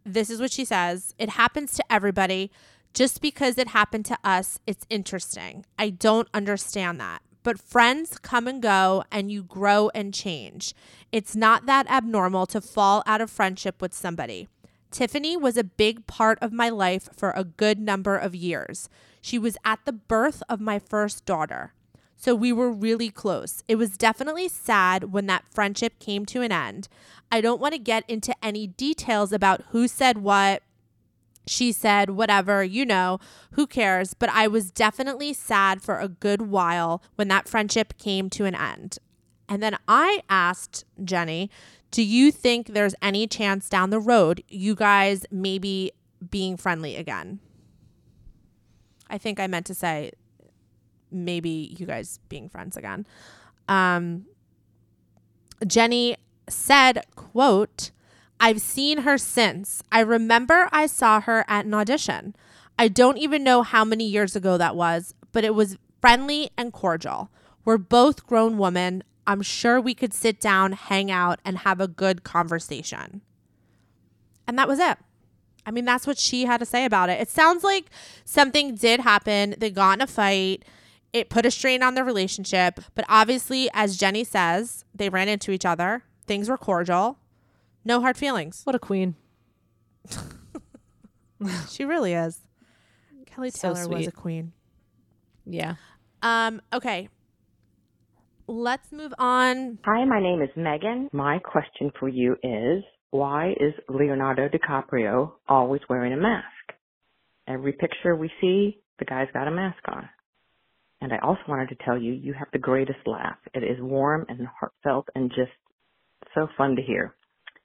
[0.04, 2.52] This is what she says It happens to everybody.
[2.94, 5.66] Just because it happened to us, it's interesting.
[5.78, 7.22] I don't understand that.
[7.44, 10.74] But friends come and go, and you grow and change.
[11.12, 14.48] It's not that abnormal to fall out of friendship with somebody.
[14.90, 18.90] Tiffany was a big part of my life for a good number of years.
[19.22, 21.74] She was at the birth of my first daughter.
[22.26, 23.62] So we were really close.
[23.68, 26.88] It was definitely sad when that friendship came to an end.
[27.32, 30.64] I don't want to get into any details about who said what,
[31.46, 33.20] she said, whatever, you know,
[33.52, 34.16] who cares?
[34.16, 38.56] But I was definitely sad for a good while when that friendship came to an
[38.56, 38.98] end.
[39.48, 41.52] And then I asked Jenny,
[41.92, 45.92] do you think there's any chance down the road you guys maybe
[46.28, 47.40] being friendly again?
[49.12, 50.14] I think I meant to say
[51.16, 53.08] maybe you guys being friends again.
[53.68, 54.26] Um,
[55.66, 56.18] Jenny
[56.50, 57.92] said, quote,
[58.40, 59.82] I've seen her since.
[59.92, 62.36] I remember I saw her at an audition.
[62.78, 66.74] I don't even know how many years ago that was, but it was friendly and
[66.74, 67.32] cordial.
[67.64, 69.04] We're both grown women.
[69.26, 73.22] I'm sure we could sit down, hang out, and have a good conversation.
[74.48, 74.98] And that was it.
[75.66, 77.20] I mean, that's what she had to say about it.
[77.20, 77.90] It sounds like
[78.24, 79.56] something did happen.
[79.58, 80.64] They got in a fight.
[81.16, 82.82] It put a strain on their relationship.
[82.94, 86.04] But obviously, as Jenny says, they ran into each other.
[86.28, 87.20] Things were cordial.
[87.86, 88.64] No hard feelings.
[88.66, 89.16] What a queen.
[91.70, 92.42] she really is.
[93.28, 94.52] Kelly So Taylor was a queen.
[95.46, 95.76] Yeah.
[96.22, 97.08] Um, okay.
[98.48, 99.80] Let's move on.
[99.86, 101.08] Hi, my name is Megan.
[101.14, 106.46] My question for you is why is Leonardo DiCaprio always wearing a mask?
[107.48, 110.10] Every picture we see, the guy's got a mask on.
[111.06, 113.38] And I also wanted to tell you, you have the greatest laugh.
[113.54, 115.52] It is warm and heartfelt and just
[116.34, 117.14] so fun to hear.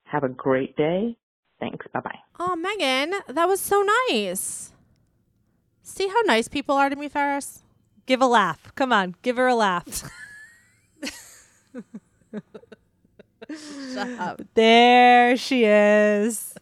[0.04, 1.16] Have a great day.
[1.58, 1.86] Thanks.
[1.94, 2.18] Bye bye.
[2.38, 4.74] Oh, Megan, that was so nice.
[5.82, 7.62] See how nice people are to me, Ferris?
[8.04, 8.74] Give a laugh.
[8.74, 10.10] Come on, give her a laugh.
[13.94, 14.42] Shut up.
[14.54, 16.54] There she is.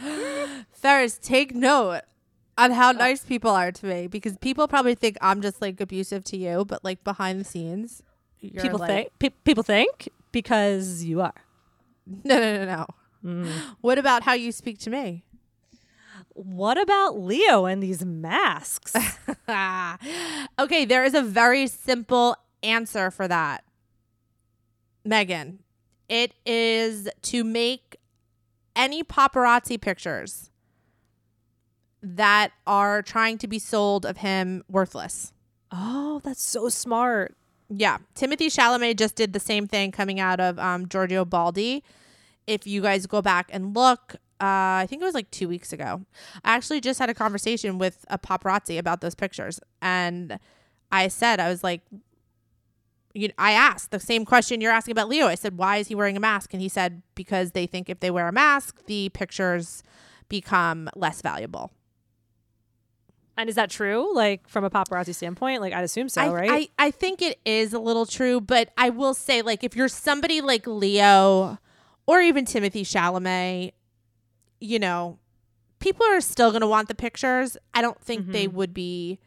[0.72, 2.00] Ferris, take note
[2.60, 6.24] on how nice people are to me because people probably think I'm just like abusive
[6.24, 8.02] to you, but like behind the scenes,
[8.40, 11.34] people like, think pe- people think because you are.
[12.24, 12.86] No, no, no, no.
[13.24, 13.50] Mm.
[13.80, 15.24] What about how you speak to me?
[16.34, 18.94] What about Leo and these masks?
[20.58, 23.64] okay, there is a very simple answer for that.
[25.04, 25.60] Megan,
[26.08, 27.96] it is to make
[28.76, 30.49] any paparazzi pictures
[32.02, 35.32] that are trying to be sold of him worthless.
[35.72, 37.36] oh, that's so smart.
[37.68, 41.84] Yeah, Timothée Chalamet just did the same thing coming out of um, Giorgio Baldi.
[42.46, 45.72] If you guys go back and look, uh, I think it was like two weeks
[45.72, 46.02] ago.
[46.44, 50.40] I actually just had a conversation with a paparazzi about those pictures, and
[50.90, 51.82] I said I was like,
[53.14, 55.26] you, I asked the same question you're asking about Leo.
[55.26, 56.52] I said, why is he wearing a mask?
[56.52, 59.82] And he said because they think if they wear a mask, the pictures
[60.28, 61.70] become less valuable.
[63.40, 64.14] And is that true?
[64.14, 65.62] Like from a paparazzi standpoint?
[65.62, 66.70] Like I'd assume so, I, right?
[66.78, 69.88] I, I think it is a little true, but I will say, like, if you're
[69.88, 71.58] somebody like Leo
[72.06, 73.72] or even Timothée Chalamet,
[74.60, 75.18] you know,
[75.78, 77.56] people are still going to want the pictures.
[77.72, 78.52] I don't think they Mhm.
[78.52, 79.18] would be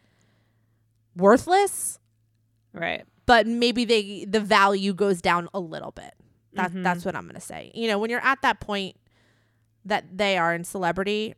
[1.16, 1.98] worthless,
[2.72, 3.04] right.
[3.26, 6.14] but maybe they the value goes down a little bit.
[6.52, 6.84] That's Mhm.
[6.84, 7.72] that's what I'm going to say.
[7.74, 8.96] You know, when you're at that point
[9.84, 11.34] that they are in celebrity,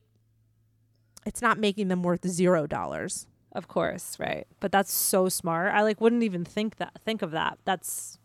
[1.26, 3.26] it's not making them worth zero dollars.
[3.52, 4.46] Of course, right.
[4.60, 5.72] But that's so smart.
[5.74, 7.58] I like wouldn't even think that think of that.
[7.64, 8.18] That's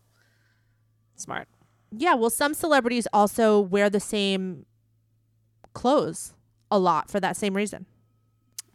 [1.16, 1.48] smart.
[1.94, 4.64] Yeah, well, some celebrities also wear the same
[5.74, 6.34] clothes
[6.70, 7.86] a lot for that same reason.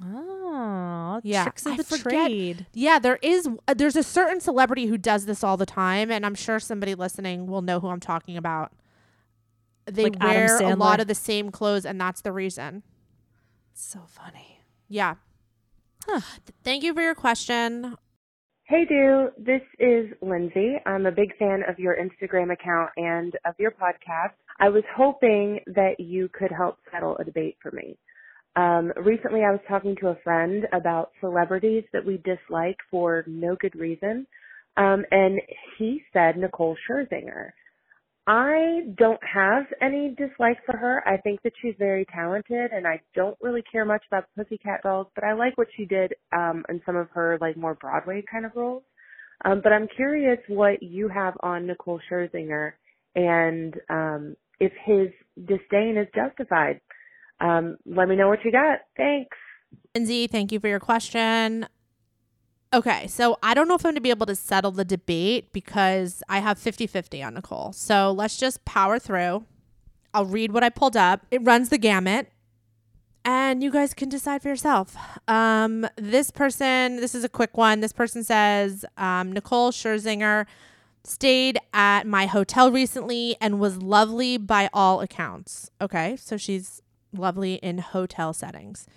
[0.03, 2.65] Oh, Yeah, tricks of I the forget- trade.
[2.73, 6.25] Yeah, there is uh, there's a certain celebrity who does this all the time, and
[6.25, 8.71] I'm sure somebody listening will know who I'm talking about.
[9.85, 12.83] They Like wear a lot of the same clothes, and that's the reason.
[13.79, 14.59] So funny.
[14.89, 15.15] Yeah.
[16.07, 16.23] Th-
[16.63, 17.95] Thank you for your question.
[18.63, 20.77] Hey, Deux this is Lindsay.
[20.87, 24.33] I'm a big fan of your Instagram account and of your podcast.
[24.59, 27.99] I was hoping that you could help settle a debate for me.
[28.55, 33.55] Um, recently, I was talking to a friend about celebrities that we dislike for no
[33.61, 34.25] good reason,
[34.75, 35.39] um, and
[35.77, 37.51] he said Nicole Scherzinger.
[38.27, 41.01] I don't have any dislike for her.
[41.07, 44.83] I think that she's very talented, and I don't really care much about the Pussycat
[44.83, 48.23] Dolls, but I like what she did um, in some of her like more Broadway
[48.29, 48.83] kind of roles.
[49.45, 52.73] Um, but I'm curious what you have on Nicole Scherzinger,
[53.15, 55.07] and um, if his
[55.45, 56.81] disdain is justified.
[57.39, 58.79] Um, let me know what you got.
[58.97, 59.37] Thanks.
[59.95, 61.67] Lindsay, thank you for your question.
[62.73, 65.53] Okay, so I don't know if I'm going to be able to settle the debate
[65.53, 67.71] because I have 50 50 on Nicole.
[67.71, 69.45] So let's just power through.
[70.13, 71.25] I'll read what I pulled up.
[71.31, 72.29] It runs the gamut,
[73.23, 74.97] and you guys can decide for yourself.
[75.27, 77.79] Um, this person, this is a quick one.
[77.79, 80.45] This person says um, Nicole Scherzinger
[81.03, 85.71] stayed at my hotel recently and was lovely by all accounts.
[85.79, 86.81] Okay, so she's
[87.13, 88.87] lovely in hotel settings.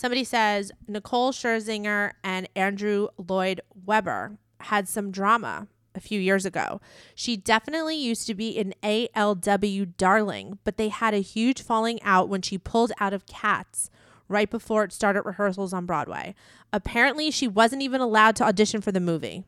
[0.00, 6.80] Somebody says Nicole Scherzinger and Andrew Lloyd Webber had some drama a few years ago.
[7.14, 12.30] She definitely used to be an ALW darling, but they had a huge falling out
[12.30, 13.90] when she pulled out of Cats
[14.26, 16.34] right before it started rehearsals on Broadway.
[16.72, 19.44] Apparently, she wasn't even allowed to audition for the movie.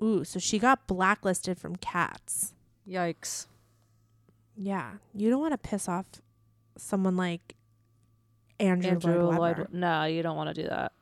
[0.00, 2.54] Ooh, so she got blacklisted from Cats.
[2.88, 3.48] Yikes.
[4.56, 6.06] Yeah, you don't want to piss off
[6.76, 7.56] someone like
[8.60, 9.68] Andrew, Andrew Lloyd Lloyd.
[9.72, 10.92] No, you don't want to do that.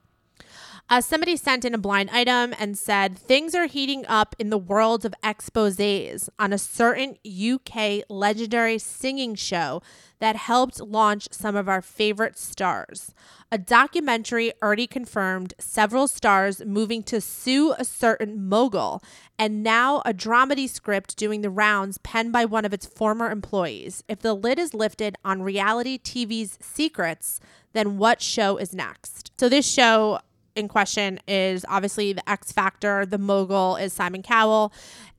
[0.89, 4.59] Uh, somebody sent in a blind item and said things are heating up in the
[4.59, 9.82] world of exposés on a certain UK legendary singing show
[10.20, 13.12] that helped launch some of our favorite stars.
[13.51, 19.03] A documentary already confirmed several stars moving to sue a certain mogul,
[19.39, 24.05] and now a dramedy script doing the rounds penned by one of its former employees.
[24.09, 27.41] If the lid is lifted on reality TV's secrets,
[27.72, 29.32] then what show is next?
[29.37, 30.20] So, this show
[30.57, 33.07] in question is obviously the X Factor.
[33.07, 34.73] The mogul is Simon Cowell.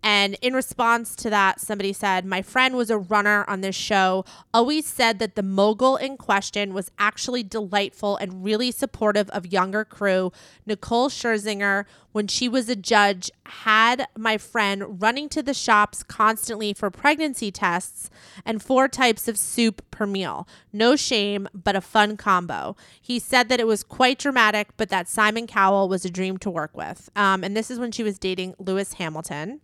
[0.08, 4.24] And in response to that, somebody said, My friend was a runner on this show,
[4.53, 9.84] always said that the mogul in question was actually delightful and really supportive of younger
[9.84, 10.32] crew.
[10.66, 11.84] Nicole Scherzinger,
[12.14, 17.51] when she was a judge, had my friend running to the shops constantly for pregnancy
[17.51, 18.10] tests
[18.45, 20.47] and four types of soup per meal.
[20.72, 22.78] No shame, but a fun combo.
[23.01, 26.49] He said that it was quite dramatic, but that Simon Cowell was a dream to
[26.49, 27.10] work with.
[27.14, 29.60] Um, and this is when she was dating Lewis Hamilton.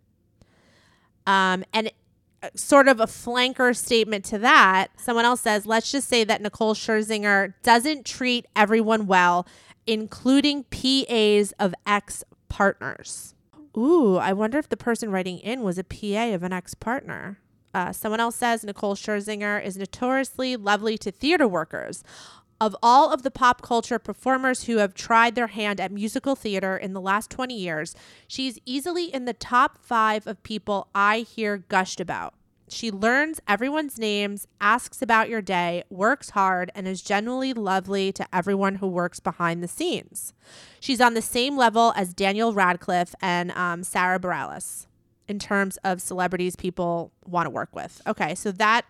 [1.26, 1.92] Um, and
[2.42, 6.42] uh, sort of a flanker statement to that, someone else says, let's just say that
[6.42, 9.48] Nicole Scherzinger doesn't treat everyone well,
[9.88, 13.34] including PAs of ex partners.
[13.78, 17.40] Ooh, I wonder if the person writing in was a PA of an ex partner.
[17.74, 22.04] Uh, someone else says Nicole Scherzinger is notoriously lovely to theater workers.
[22.62, 26.78] Of all of the pop culture performers who have tried their hand at musical theater
[26.78, 27.96] in the last 20 years,
[28.28, 32.34] she's easily in the top five of people I hear gushed about.
[32.70, 38.28] She learns everyone's names, asks about your day, works hard, and is genuinely lovely to
[38.34, 40.34] everyone who works behind the scenes.
[40.80, 44.88] She's on the same level as Daniel Radcliffe and um, Sara Bareilles
[45.28, 48.02] in terms of celebrities people want to work with.
[48.08, 48.86] Okay, so that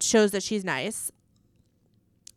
[0.00, 1.12] shows that she's nice.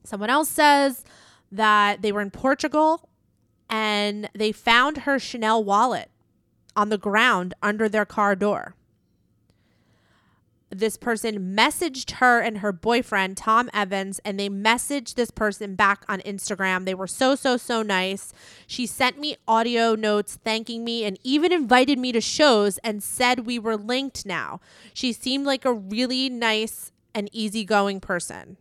[0.08, 1.04] Someone else says
[1.52, 3.10] that they were in Portugal
[3.70, 6.10] and they found her Chanel wallet
[6.78, 8.76] on the ground under their car door.
[10.70, 16.06] This person messaged her and her boyfriend, Thom Evans, and they messaged this person back
[16.08, 16.86] on Instagram.
[16.86, 18.32] They were so, so, so nice.
[18.66, 23.46] She sent me audio notes thanking me and even invited me to shows and said
[23.46, 24.62] we were linked now.
[24.94, 28.56] She seemed like a really nice and easygoing person.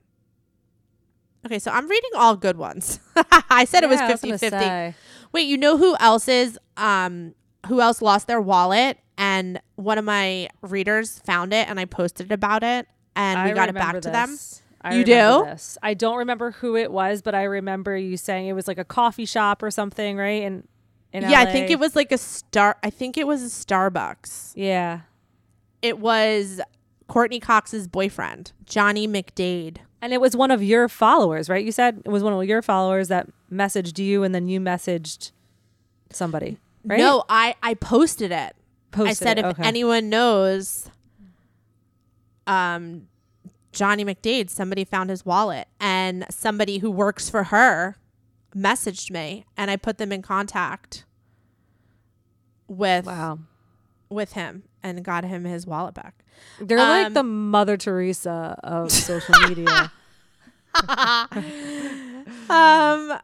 [1.47, 3.01] Okay, so I'm reading all good ones.
[3.51, 4.59] I said Yeah, it was was 50 gonna 50.
[4.59, 4.95] say.
[5.33, 7.35] Wait, you know who else is um
[7.69, 12.31] who else lost their wallet and one of my readers found it and I posted
[12.33, 14.37] about it and we I got it back remember to them.
[14.83, 15.45] I you do?
[15.47, 15.79] This.
[15.83, 18.85] I don't remember who it was, but I remember you saying it was like a
[18.85, 20.43] coffee shop or something, right?
[20.43, 20.69] In,
[21.13, 24.53] in Yeah, I think it was like a star I think it was a Starbucks.
[24.55, 25.01] Yeah.
[25.83, 26.61] It was
[27.09, 29.79] Courteney Cox's boyfriend, Johnny McDaid.
[30.07, 31.65] And it was one of your followers, right?
[31.65, 35.33] You said it was one of your followers that messaged you and then you messaged
[36.13, 37.01] somebody, right?
[37.01, 38.55] No, I I posted it.
[38.93, 39.65] Posted I said it, if okay.
[39.67, 40.89] anyone knows
[42.47, 43.09] um
[43.73, 47.97] Johnny McDaid, somebody found his wallet and somebody who works for her
[48.55, 51.05] messaged me and I put them in contact
[52.69, 53.41] with Wow.
[54.09, 56.15] with him and got him his wallet back.
[56.61, 59.91] They're like Um, the Mother Teresa of social media.
[62.51, 63.19] um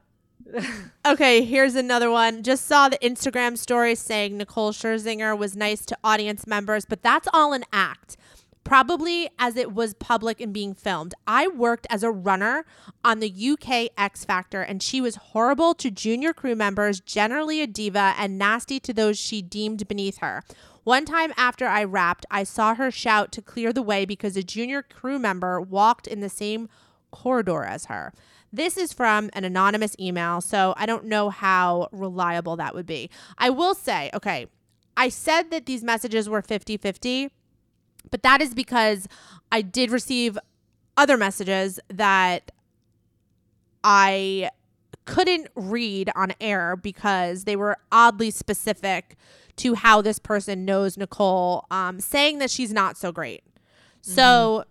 [1.06, 5.96] okay here's another one just saw the instagram story saying nicole scherzinger was nice to
[6.04, 8.16] audience members but that's all an act
[8.64, 12.64] probably as it was public and being filmed i worked as a runner
[13.04, 17.66] on the uk x factor and she was horrible to junior crew members generally a
[17.66, 20.42] diva and nasty to those she deemed beneath her
[20.84, 24.42] one time after I rapped, I saw her shout to clear the way because a
[24.42, 26.68] junior crew member walked in the same
[27.12, 28.12] corridor as her.
[28.52, 33.10] This is from an anonymous email, so I don't know how reliable that would be.
[33.38, 34.46] I will say, okay,
[34.96, 37.30] I said that these messages were 50 50,
[38.12, 39.08] but that is because
[39.50, 40.38] I did receive
[40.96, 42.52] other messages that
[43.82, 44.50] I
[45.04, 49.16] couldn't read on air because they were oddly specific
[49.56, 53.42] to how this person knows Nicole, um, saying that she's not so great.
[54.00, 54.64] So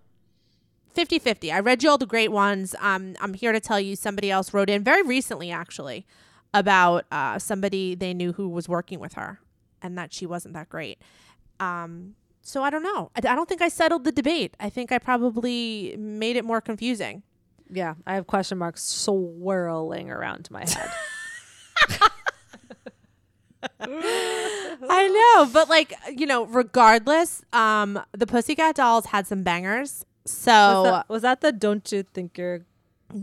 [0.93, 1.51] 50 50.
[1.51, 2.75] I read you all the great ones.
[2.79, 6.05] Um, I'm here to tell you somebody else wrote in very recently, actually,
[6.53, 9.39] about uh, somebody they knew who was working with her
[9.81, 11.01] and that she wasn't that great.
[11.59, 13.11] Um, so I don't know.
[13.15, 14.55] I, I don't think I settled the debate.
[14.59, 17.23] I think I probably made it more confusing.
[17.69, 20.91] yeah, I have question marks swirling around my head.
[23.79, 30.05] I know, but like you know, regardless, um, the Pussycat Dolls had some bangers.
[30.25, 32.65] So was, that, was that the "Don't you think you're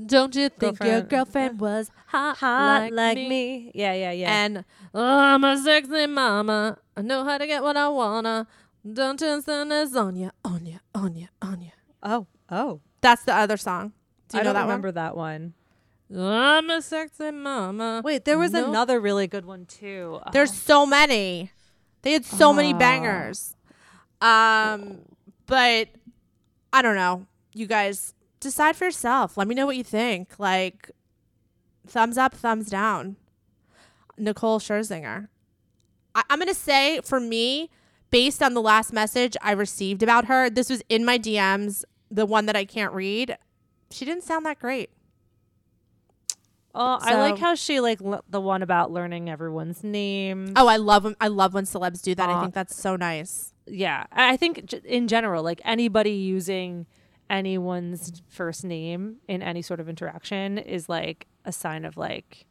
[0.06, 1.08] Don't you think your Girlfriend.
[1.08, 3.70] girlfriend was hot, Hot like, me?
[3.74, 4.44] Yeah, yeah, yeah.
[4.44, 4.64] And
[4.94, 6.78] oh, I'm a sexy mama.
[6.96, 8.46] I know how to get what I wanna.
[8.90, 11.70] Don't send this on ya, on ya, on ya, on ya.
[12.02, 12.80] oh, oh.
[13.00, 13.92] That's the other song.
[14.28, 15.54] Do you I know don't that remember that one.
[16.08, 16.20] one?
[16.20, 18.02] I'm a sexy mama.
[18.04, 18.68] Wait, there was No.
[18.68, 20.20] another really good one too.
[20.32, 21.52] There's so many.
[22.02, 22.78] They had so many Oh.
[22.78, 23.54] bangers.
[24.20, 25.00] Um,
[25.46, 25.88] but
[26.72, 27.26] I don't know.
[27.54, 29.36] You guys decide for yourself.
[29.36, 30.38] Let me know what you think.
[30.38, 30.90] Like,
[31.86, 33.16] thumbs up, thumbs down.
[34.16, 35.28] Nicole Scherzinger.
[36.14, 37.70] I- I'm gonna say for me,
[38.10, 41.84] based on the last message I received about her, this was in my DMs.
[42.10, 43.36] The one that I can't read.
[43.90, 44.90] She didn't sound that great.
[46.74, 50.52] Oh, I like how she like l- the one about learning everyone's name.
[50.54, 52.28] Oh, I love when I love when celebs do that.
[52.28, 53.52] I think that's so nice.
[53.66, 54.04] yeah.
[54.12, 56.86] I I think j- in general, like anybody using
[57.30, 62.46] anyone's first name in any sort of interaction is like a sign of like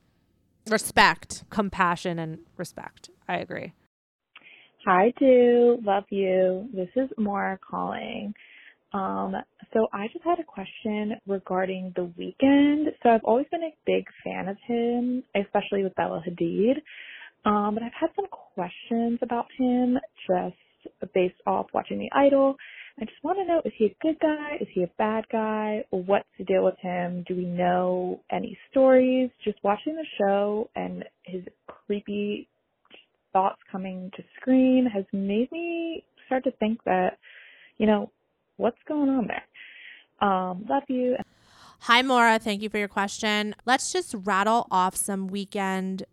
[0.69, 1.43] Respect.
[1.49, 3.09] compassion and respect.
[3.27, 3.73] I agree.
[4.87, 6.69] Hi, Deux love you.
[6.73, 8.33] This is Maura calling.
[8.93, 9.35] Um,
[9.73, 12.87] so I just had a question regarding the Weeknd.
[13.03, 16.77] So I've always been a big fan of him, especially with Bella Hadid.
[17.45, 22.55] Um, but I've had some questions about him just based off watching The Idol.
[23.01, 24.57] I just want to know, is he a good guy?
[24.61, 25.83] Is he a bad guy?
[25.91, 27.25] What's the deal with him?
[27.27, 29.31] Do we know any stories?
[29.45, 32.49] Just watching the show and his creepy
[33.33, 37.17] thoughts coming to screen has made me start to think that,
[37.77, 38.11] you know,
[38.57, 40.27] what's going on there?
[40.27, 41.15] Um, love you.
[41.81, 42.39] Hi, Maura.
[42.39, 43.55] Thank you for your question.
[43.65, 46.03] Let's just rattle off some Weeknd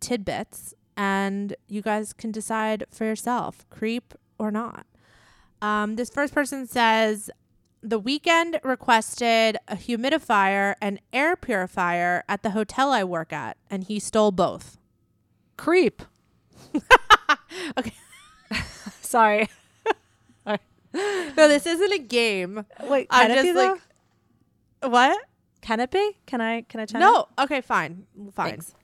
[0.00, 4.86] tidbits and you guys can decide for yourself creep or not.
[5.60, 7.30] Um, this first person says
[7.82, 13.84] the Weeknd requested a humidifier and air purifier at the hotel I work at, and
[13.84, 14.78] he stole both.
[15.56, 16.02] Creep.
[17.76, 17.92] Okay.
[19.00, 19.48] Sorry.
[20.94, 22.64] No, this isn't a game.
[22.84, 23.76] Wait, I'm can it just be though?
[24.82, 25.18] like, what?
[25.60, 26.16] Can it be?
[26.24, 26.62] Can I?
[26.62, 26.98] Can I check?
[26.98, 27.28] No.
[27.38, 28.06] Okay, fine.
[28.32, 28.50] Fine.
[28.50, 28.74] Thanks.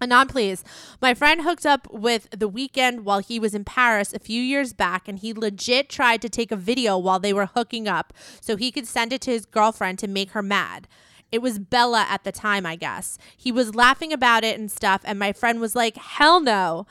[0.00, 0.64] Anon, please.
[1.00, 4.72] My friend hooked up with The Weeknd while he was in Paris a few years
[4.72, 8.56] back, and he legit tried to take a video while they were hooking up so
[8.56, 10.88] he could send it to his girlfriend to make her mad.
[11.32, 13.18] It was Bella at the time, I guess.
[13.36, 16.86] He was laughing about it and stuff, and my friend was like, hell no.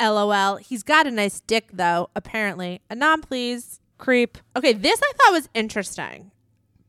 [0.00, 0.56] LOL.
[0.56, 2.82] He's got a nice dick, though, apparently.
[2.90, 3.80] Anon, please.
[3.96, 4.38] Creep.
[4.54, 6.30] Okay, this I thought was interesting.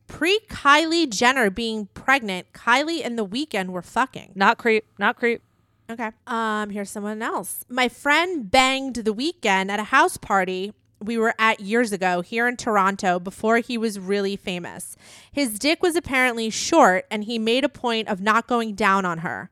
[0.06, 4.34] Pre Kylie Jenner being pregnant, Kylie and The Weeknd were fucking.
[4.36, 4.86] Not creep.
[5.00, 5.42] Not creep.
[5.90, 6.12] Okay.
[6.28, 7.66] Um, here's someone else.
[7.68, 12.48] My friend banged the Weeknd at a house party we were at years ago here
[12.48, 14.96] in Toronto before he was really famous.
[15.32, 19.20] His dick was apparently short and he made a point of not going down on
[19.20, 19.50] her.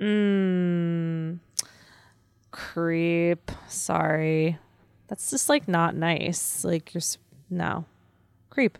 [0.00, 1.38] Mmm.
[2.50, 3.50] Creep.
[3.68, 4.58] Sorry.
[5.08, 6.64] That's just like not nice.
[6.64, 7.18] Like you're s-
[7.50, 7.84] no.
[8.50, 8.78] Creep.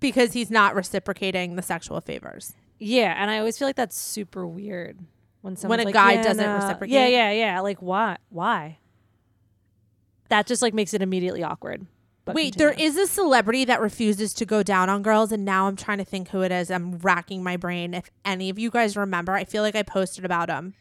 [0.00, 2.52] Because he's not reciprocating the sexual favors.
[2.78, 4.98] Yeah, and I always feel like that's super weird
[5.40, 6.92] when someone's a like, guy "Yeah, doesn't nah." reciprocate?
[6.92, 7.60] Yeah, yeah, yeah.
[7.60, 8.18] Like why?
[8.28, 8.78] Why?
[10.28, 11.86] That just like makes it immediately awkward.
[12.24, 12.74] But Wait, continue.
[12.76, 15.98] there is a celebrity that refuses to go down on girls, and now I'm trying
[15.98, 16.70] to think who it is.
[16.72, 17.94] I'm racking my brain.
[17.94, 20.74] If any of you guys remember, I feel like I posted about him.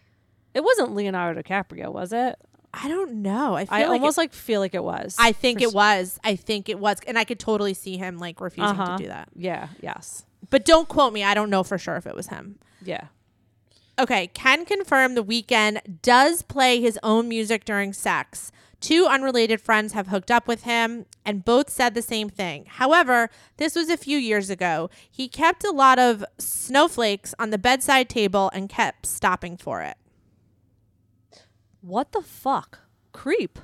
[0.55, 2.35] It wasn't Leonardo DiCaprio, was it?
[2.73, 3.55] I don't know.
[3.55, 5.15] I feel I like almost it, like feel like it was.
[5.19, 6.19] I think it was.
[6.23, 8.97] I think it was, and I could totally see him like refusing Uh-huh.
[8.97, 9.29] to do that.
[9.35, 9.67] Yeah.
[9.81, 10.25] Yes.
[10.49, 11.23] But don't quote me.
[11.23, 12.57] I don't know for sure if it was him.
[12.83, 13.05] Yeah.
[13.97, 18.51] Okay, can confirm the Weeknd does play his own music during sex.
[18.85, 22.65] Two unrelated friends have hooked up with him and both said the same thing.
[22.67, 24.91] However, this was a few years ago.
[25.09, 29.97] He kept a lot of snowflakes on the bedside table and kept stopping for it.
[31.81, 32.81] What the fuck?
[33.11, 33.57] Creep.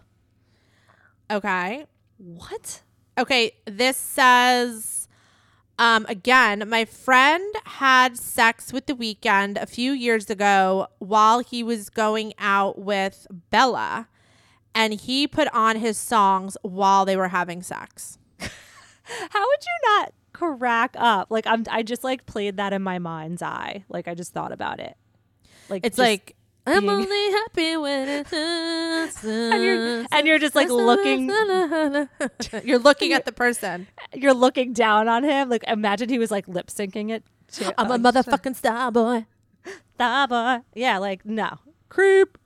[1.29, 1.85] Okay.
[2.17, 2.81] What?
[3.15, 5.07] Okay, this says
[5.77, 11.61] um again, my friend had sex with the Weeknd a few years ago while he
[11.61, 14.07] was going out with Bella
[14.75, 18.17] and he put on his songs while they were having sex.
[18.39, 18.47] How
[19.47, 21.27] would you not crack up?
[21.29, 23.83] Like I'm I just like played that in my mind's eye.
[23.89, 24.95] Like I just thought about it.
[25.69, 26.35] Like It's like
[26.65, 28.33] I'm being- only happy when it
[29.23, 31.27] and you're and you're just like looking
[32.63, 33.87] You're looking at the person.
[34.13, 35.49] you're looking down on him.
[35.49, 37.23] Like imagine he was like lip syncing it
[37.53, 39.25] to I'm a motherfucking star boy.
[39.95, 40.59] star boy.
[40.75, 41.57] Yeah, like no.
[41.89, 42.37] Creep.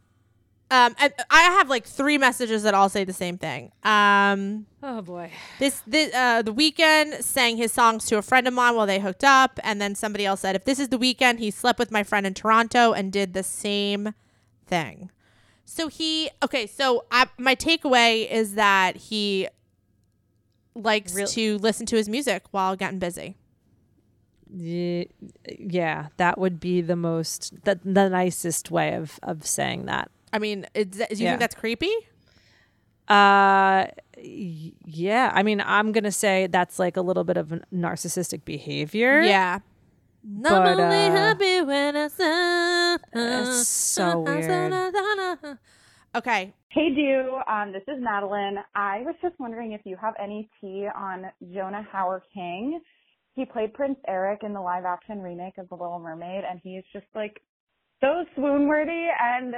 [0.71, 3.71] Um, I, I have like three messages that all say the same thing.
[3.83, 5.29] Um, Oh boy.
[5.59, 8.99] this, this uh, the Weeknd sang his songs to a friend of mine while they
[8.99, 11.91] hooked up, and then somebody else said, "If this is the Weeknd, he slept with
[11.91, 14.13] my friend in Toronto and did the same
[14.65, 15.11] thing."
[15.65, 16.65] So he okay.
[16.65, 19.47] So I, my takeaway is that he
[20.73, 23.37] likes Real- to listen to his music while getting busy.
[24.51, 25.09] Ye-
[25.59, 30.09] Yeah, that would be the most the, the nicest way of of saying that.
[30.35, 31.29] I mean, is, do you Yeah.
[31.31, 31.93] think that's creepy?
[33.07, 33.85] Uh
[34.17, 38.45] yeah, I mean, I'm going to say that's like a little bit of a narcissistic
[38.45, 39.21] behavior.
[39.21, 39.59] Yeah.
[40.23, 44.73] But, I'm only uh, happy when I say- It's so weird.
[46.15, 46.53] Okay.
[46.69, 47.37] Hey, Deux.
[47.47, 48.57] Um, this is Madeline.
[48.73, 52.79] I was just wondering if you have any tea on Jonah Howard King.
[53.35, 56.83] He played Prince Eric in the live action remake of The Little Mermaid, and he's
[56.93, 57.41] just like
[58.01, 59.07] so swoon worthy.
[59.21, 59.55] And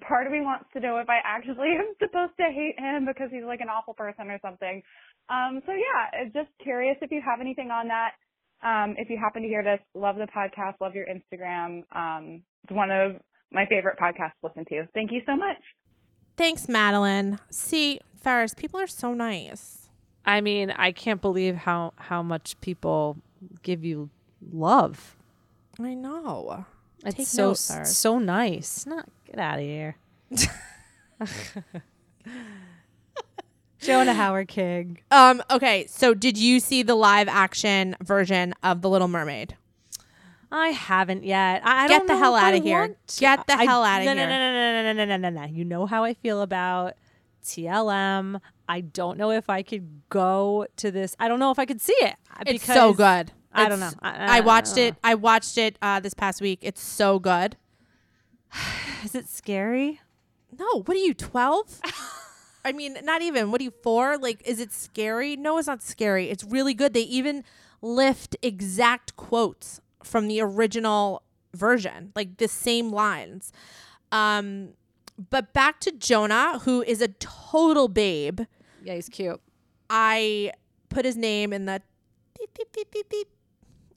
[0.00, 3.30] part of me wants to know if I actually am supposed to hate him because
[3.30, 4.82] he's like an awful person or something.
[5.28, 8.12] Um, so yeah, uh, just curious if you have anything on that.
[8.60, 11.82] Um, if you happen to hear this, love the podcast, love your Instagram.
[11.94, 13.16] Um, it's one of
[13.52, 14.88] my favorite podcasts to listen to.
[14.94, 15.58] Thank you so much.
[16.36, 17.38] Thanks, Madeline.
[17.50, 19.88] See, Ferris, people are so nice.
[20.24, 23.16] I mean, I can't believe how how much people
[23.62, 24.10] give you
[24.52, 25.16] love.
[25.80, 26.66] I know.
[27.04, 28.86] It's Take so note, so nice.
[28.86, 29.96] Not get out of here.
[33.80, 34.98] Jonah Hauer-King.
[35.10, 39.56] Um, okay, so did you see the live action version of The Little Mermaid?
[40.50, 41.62] I haven't yet.
[41.64, 42.96] I, I Get don't Get the know hell I outta here.
[43.18, 44.28] Get the I- hell outta no, no, here.
[44.28, 45.46] No, no, no, no, no, no, no, no, no.
[45.52, 46.94] You know how I feel about
[47.44, 48.40] TLM.
[48.68, 51.14] I don't know if I could go to this.
[51.20, 52.16] I don't know if I could see it.
[52.46, 53.30] It's so good.
[53.52, 53.86] I don't know.
[53.88, 54.94] It's- I- I, watched I it.
[55.04, 56.58] I watched it uh, this past week.
[56.62, 57.56] It's so good.
[59.04, 60.00] Is it scary?
[60.58, 61.80] No, what are you, 12?
[62.64, 63.50] I mean, not even.
[63.50, 64.18] What are you, four?
[64.18, 65.36] Like, is it scary?
[65.36, 66.28] No, it's not scary.
[66.28, 66.92] It's really good.
[66.92, 67.44] They even
[67.80, 71.22] lift exact quotes from the original
[71.54, 73.52] version, like the same lines.
[74.12, 74.70] Um,
[75.30, 78.42] but back to Jonah, who is a total babe.
[78.82, 79.40] Yeah, he's cute.
[79.88, 80.52] I
[80.88, 81.80] put his name in the
[82.38, 83.28] beep, beep, beep, beep, beep,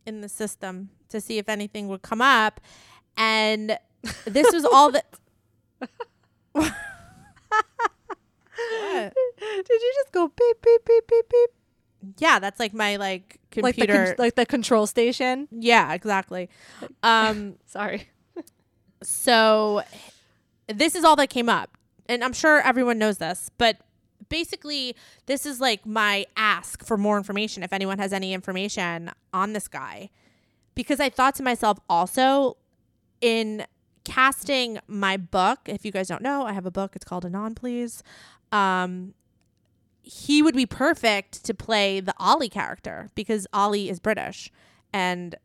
[0.05, 2.59] in the system to see if anything would come up,
[3.17, 3.77] and
[4.25, 5.05] this was all that.
[8.55, 11.49] Did you just go beep beep beep beep beep?
[12.17, 14.05] Yeah, that's like my like Like the computer.
[14.07, 15.47] con- like the control station.
[15.51, 16.49] yeah, exactly.
[17.03, 18.09] Um, Sorry.
[19.03, 19.83] so
[20.67, 23.77] this is all that came up, and I'm sure everyone knows this, but
[24.29, 24.95] basically,
[25.25, 27.63] this is like my ask for more information.
[27.63, 30.09] If anyone has any information on this guy,
[30.75, 32.57] because I thought to myself also
[33.21, 33.65] in
[34.03, 35.59] casting my book.
[35.65, 36.95] If you guys don't know, I have a book.
[36.95, 38.03] It's called Anon, please.
[38.51, 39.13] Um,
[40.01, 44.51] he would be perfect to play the Ollie character because Ollie is British
[44.91, 45.35] and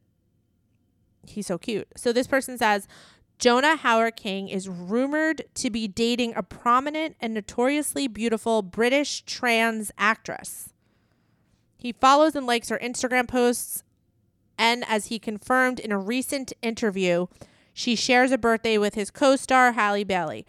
[1.27, 1.89] he's so cute.
[1.97, 2.89] So this person says
[3.39, 10.73] Jonah Hauer-King is rumored to be dating a prominent and notoriously beautiful British trans actress.
[11.77, 13.85] He follows and likes her Instagram posts,
[14.57, 17.27] and as he confirmed in a recent interview,
[17.79, 20.47] she shares a birthday with his co star, Halle Bailey.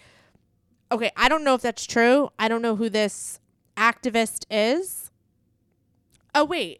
[0.89, 2.29] Okay, I don't know if that's true.
[2.39, 3.41] I don't know who this
[3.75, 5.11] activist is.
[6.33, 6.79] Oh, wait.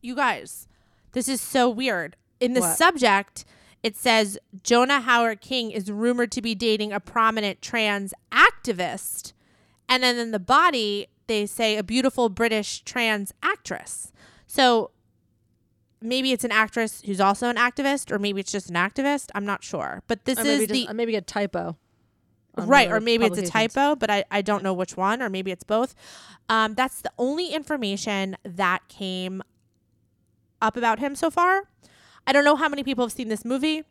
[0.00, 0.68] You guys,
[1.10, 2.14] this is so weird.
[2.38, 2.78] In the What?
[2.78, 3.44] subject,
[3.82, 9.32] it says Jonah Hauer-King is rumored to be dating a prominent trans activist.
[9.88, 14.12] And then in the body, they say a beautiful British trans actress.
[14.46, 14.92] So
[16.00, 19.30] maybe it's an actress who's also an activist, or maybe it's just an activist.
[19.34, 20.02] I'm not sure.
[20.06, 21.76] But this is the just- uh, maybe a typo.
[22.56, 25.52] right or maybe it's a typo but I, I don't know which one or maybe
[25.52, 25.94] it's both
[26.48, 29.42] um, that's the only information that came
[30.60, 31.62] up about him so far
[32.26, 33.84] i don't know how many people have seen this movie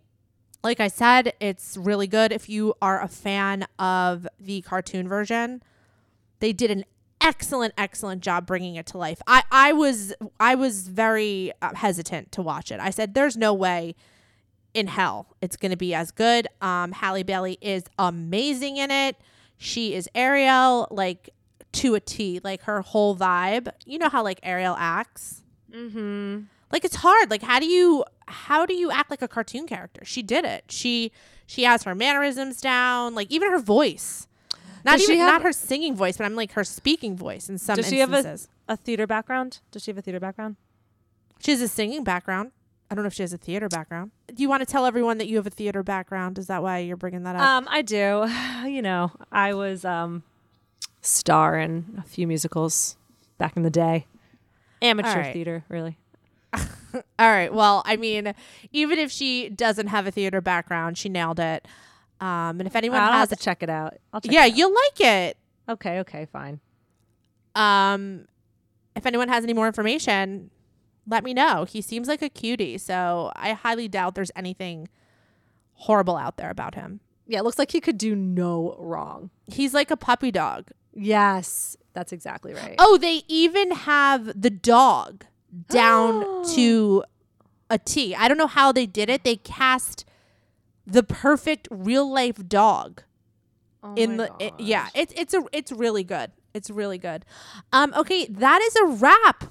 [0.66, 5.64] like i said it's really good if you are a fan of the cartoon version
[6.40, 6.84] they did an
[7.20, 12.32] excellent excellent job bringing it to life i i was i was very uh, hesitant
[12.32, 13.96] to watch it i said there's no way
[14.78, 16.48] in hell it's going to be as good.
[16.62, 19.18] Um, Halle Bailey is amazing in it.
[19.58, 21.32] She is Ariel, like
[21.74, 23.70] to a T, like her whole vibe.
[23.86, 25.42] You know how like Ariel acts.
[25.72, 26.42] Mm-hmm.
[26.72, 27.32] Like it's hard.
[27.32, 30.06] Like how do you how do you act like a cartoon character?
[30.06, 30.66] She did it.
[30.70, 31.12] She
[31.48, 34.28] she has her mannerisms down, like even her voice.
[34.84, 37.76] Not even have- not her singing voice, but I'm like her speaking voice in some
[37.76, 38.38] Does she have a,
[38.68, 39.60] a theater background?
[39.72, 40.56] Does she have a theater background?
[41.40, 42.52] she has a singing background.
[42.90, 44.12] I don't know if she has a theater background.
[44.34, 46.38] Do you want to tell everyone that you have a theater background?
[46.38, 47.42] Is that why you're bringing that up?
[47.42, 48.28] Um, I do.
[48.68, 50.24] You know, I was um
[51.02, 52.98] star in a few musicals
[53.38, 54.06] back in the day.
[54.82, 55.34] Amateur right.
[55.34, 55.98] theater, really.
[56.54, 56.62] All
[57.20, 57.54] right.
[57.54, 58.34] Well, I mean,
[58.72, 61.66] even if she doesn't have a theater background, she nailed it.
[62.20, 63.96] Um, and if anyone I'll has have to check it out.
[64.12, 64.58] I'll check yeah, it out.
[64.58, 65.38] you'll like it.
[65.70, 66.60] Okay, okay, fine.
[67.56, 68.28] Um,
[68.96, 70.50] if anyone has any more information,
[71.08, 71.66] let me know.
[71.66, 74.90] He seems like a cutie, so I highly doubt there's anything
[75.74, 77.00] horrible out there about him.
[77.28, 79.30] Yeah, it looks like he could do no wrong.
[79.48, 80.70] He's like a puppy dog.
[80.94, 82.76] Yes, that's exactly right.
[82.80, 85.26] Oh, they even have the dog
[85.70, 87.04] down to
[87.70, 88.16] a T.
[88.16, 89.24] I don't know how they did it.
[89.24, 90.06] They cast
[90.90, 93.04] the perfect real life dog
[93.84, 94.88] Oh in the it- yeah.
[94.96, 96.32] It's it's a it's really good.
[96.54, 97.26] It's really good.
[97.72, 99.44] Um okay, that is a wrap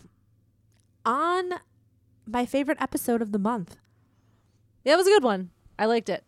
[1.05, 1.53] on
[2.27, 3.77] my favorite episode of the month.
[4.85, 5.51] Yeah, it was a good one.
[5.79, 6.25] I liked it.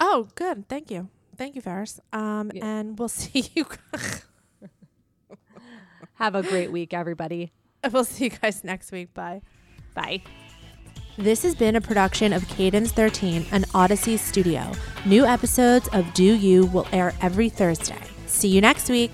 [0.00, 0.68] Oh, good.
[0.68, 1.08] Thank you.
[1.36, 2.00] Thank you, Ferris.
[2.12, 3.66] Um and we'll see you
[6.14, 7.52] Have a great week, everybody.
[7.92, 9.12] We'll see you guys next week.
[9.12, 9.42] Bye.
[9.92, 10.22] Bye.
[11.22, 14.72] This has been a production of Cadence 13, and Odyssey studio.
[15.04, 18.00] New episodes of Deux U will air every Thursday.
[18.26, 19.12] See you next week.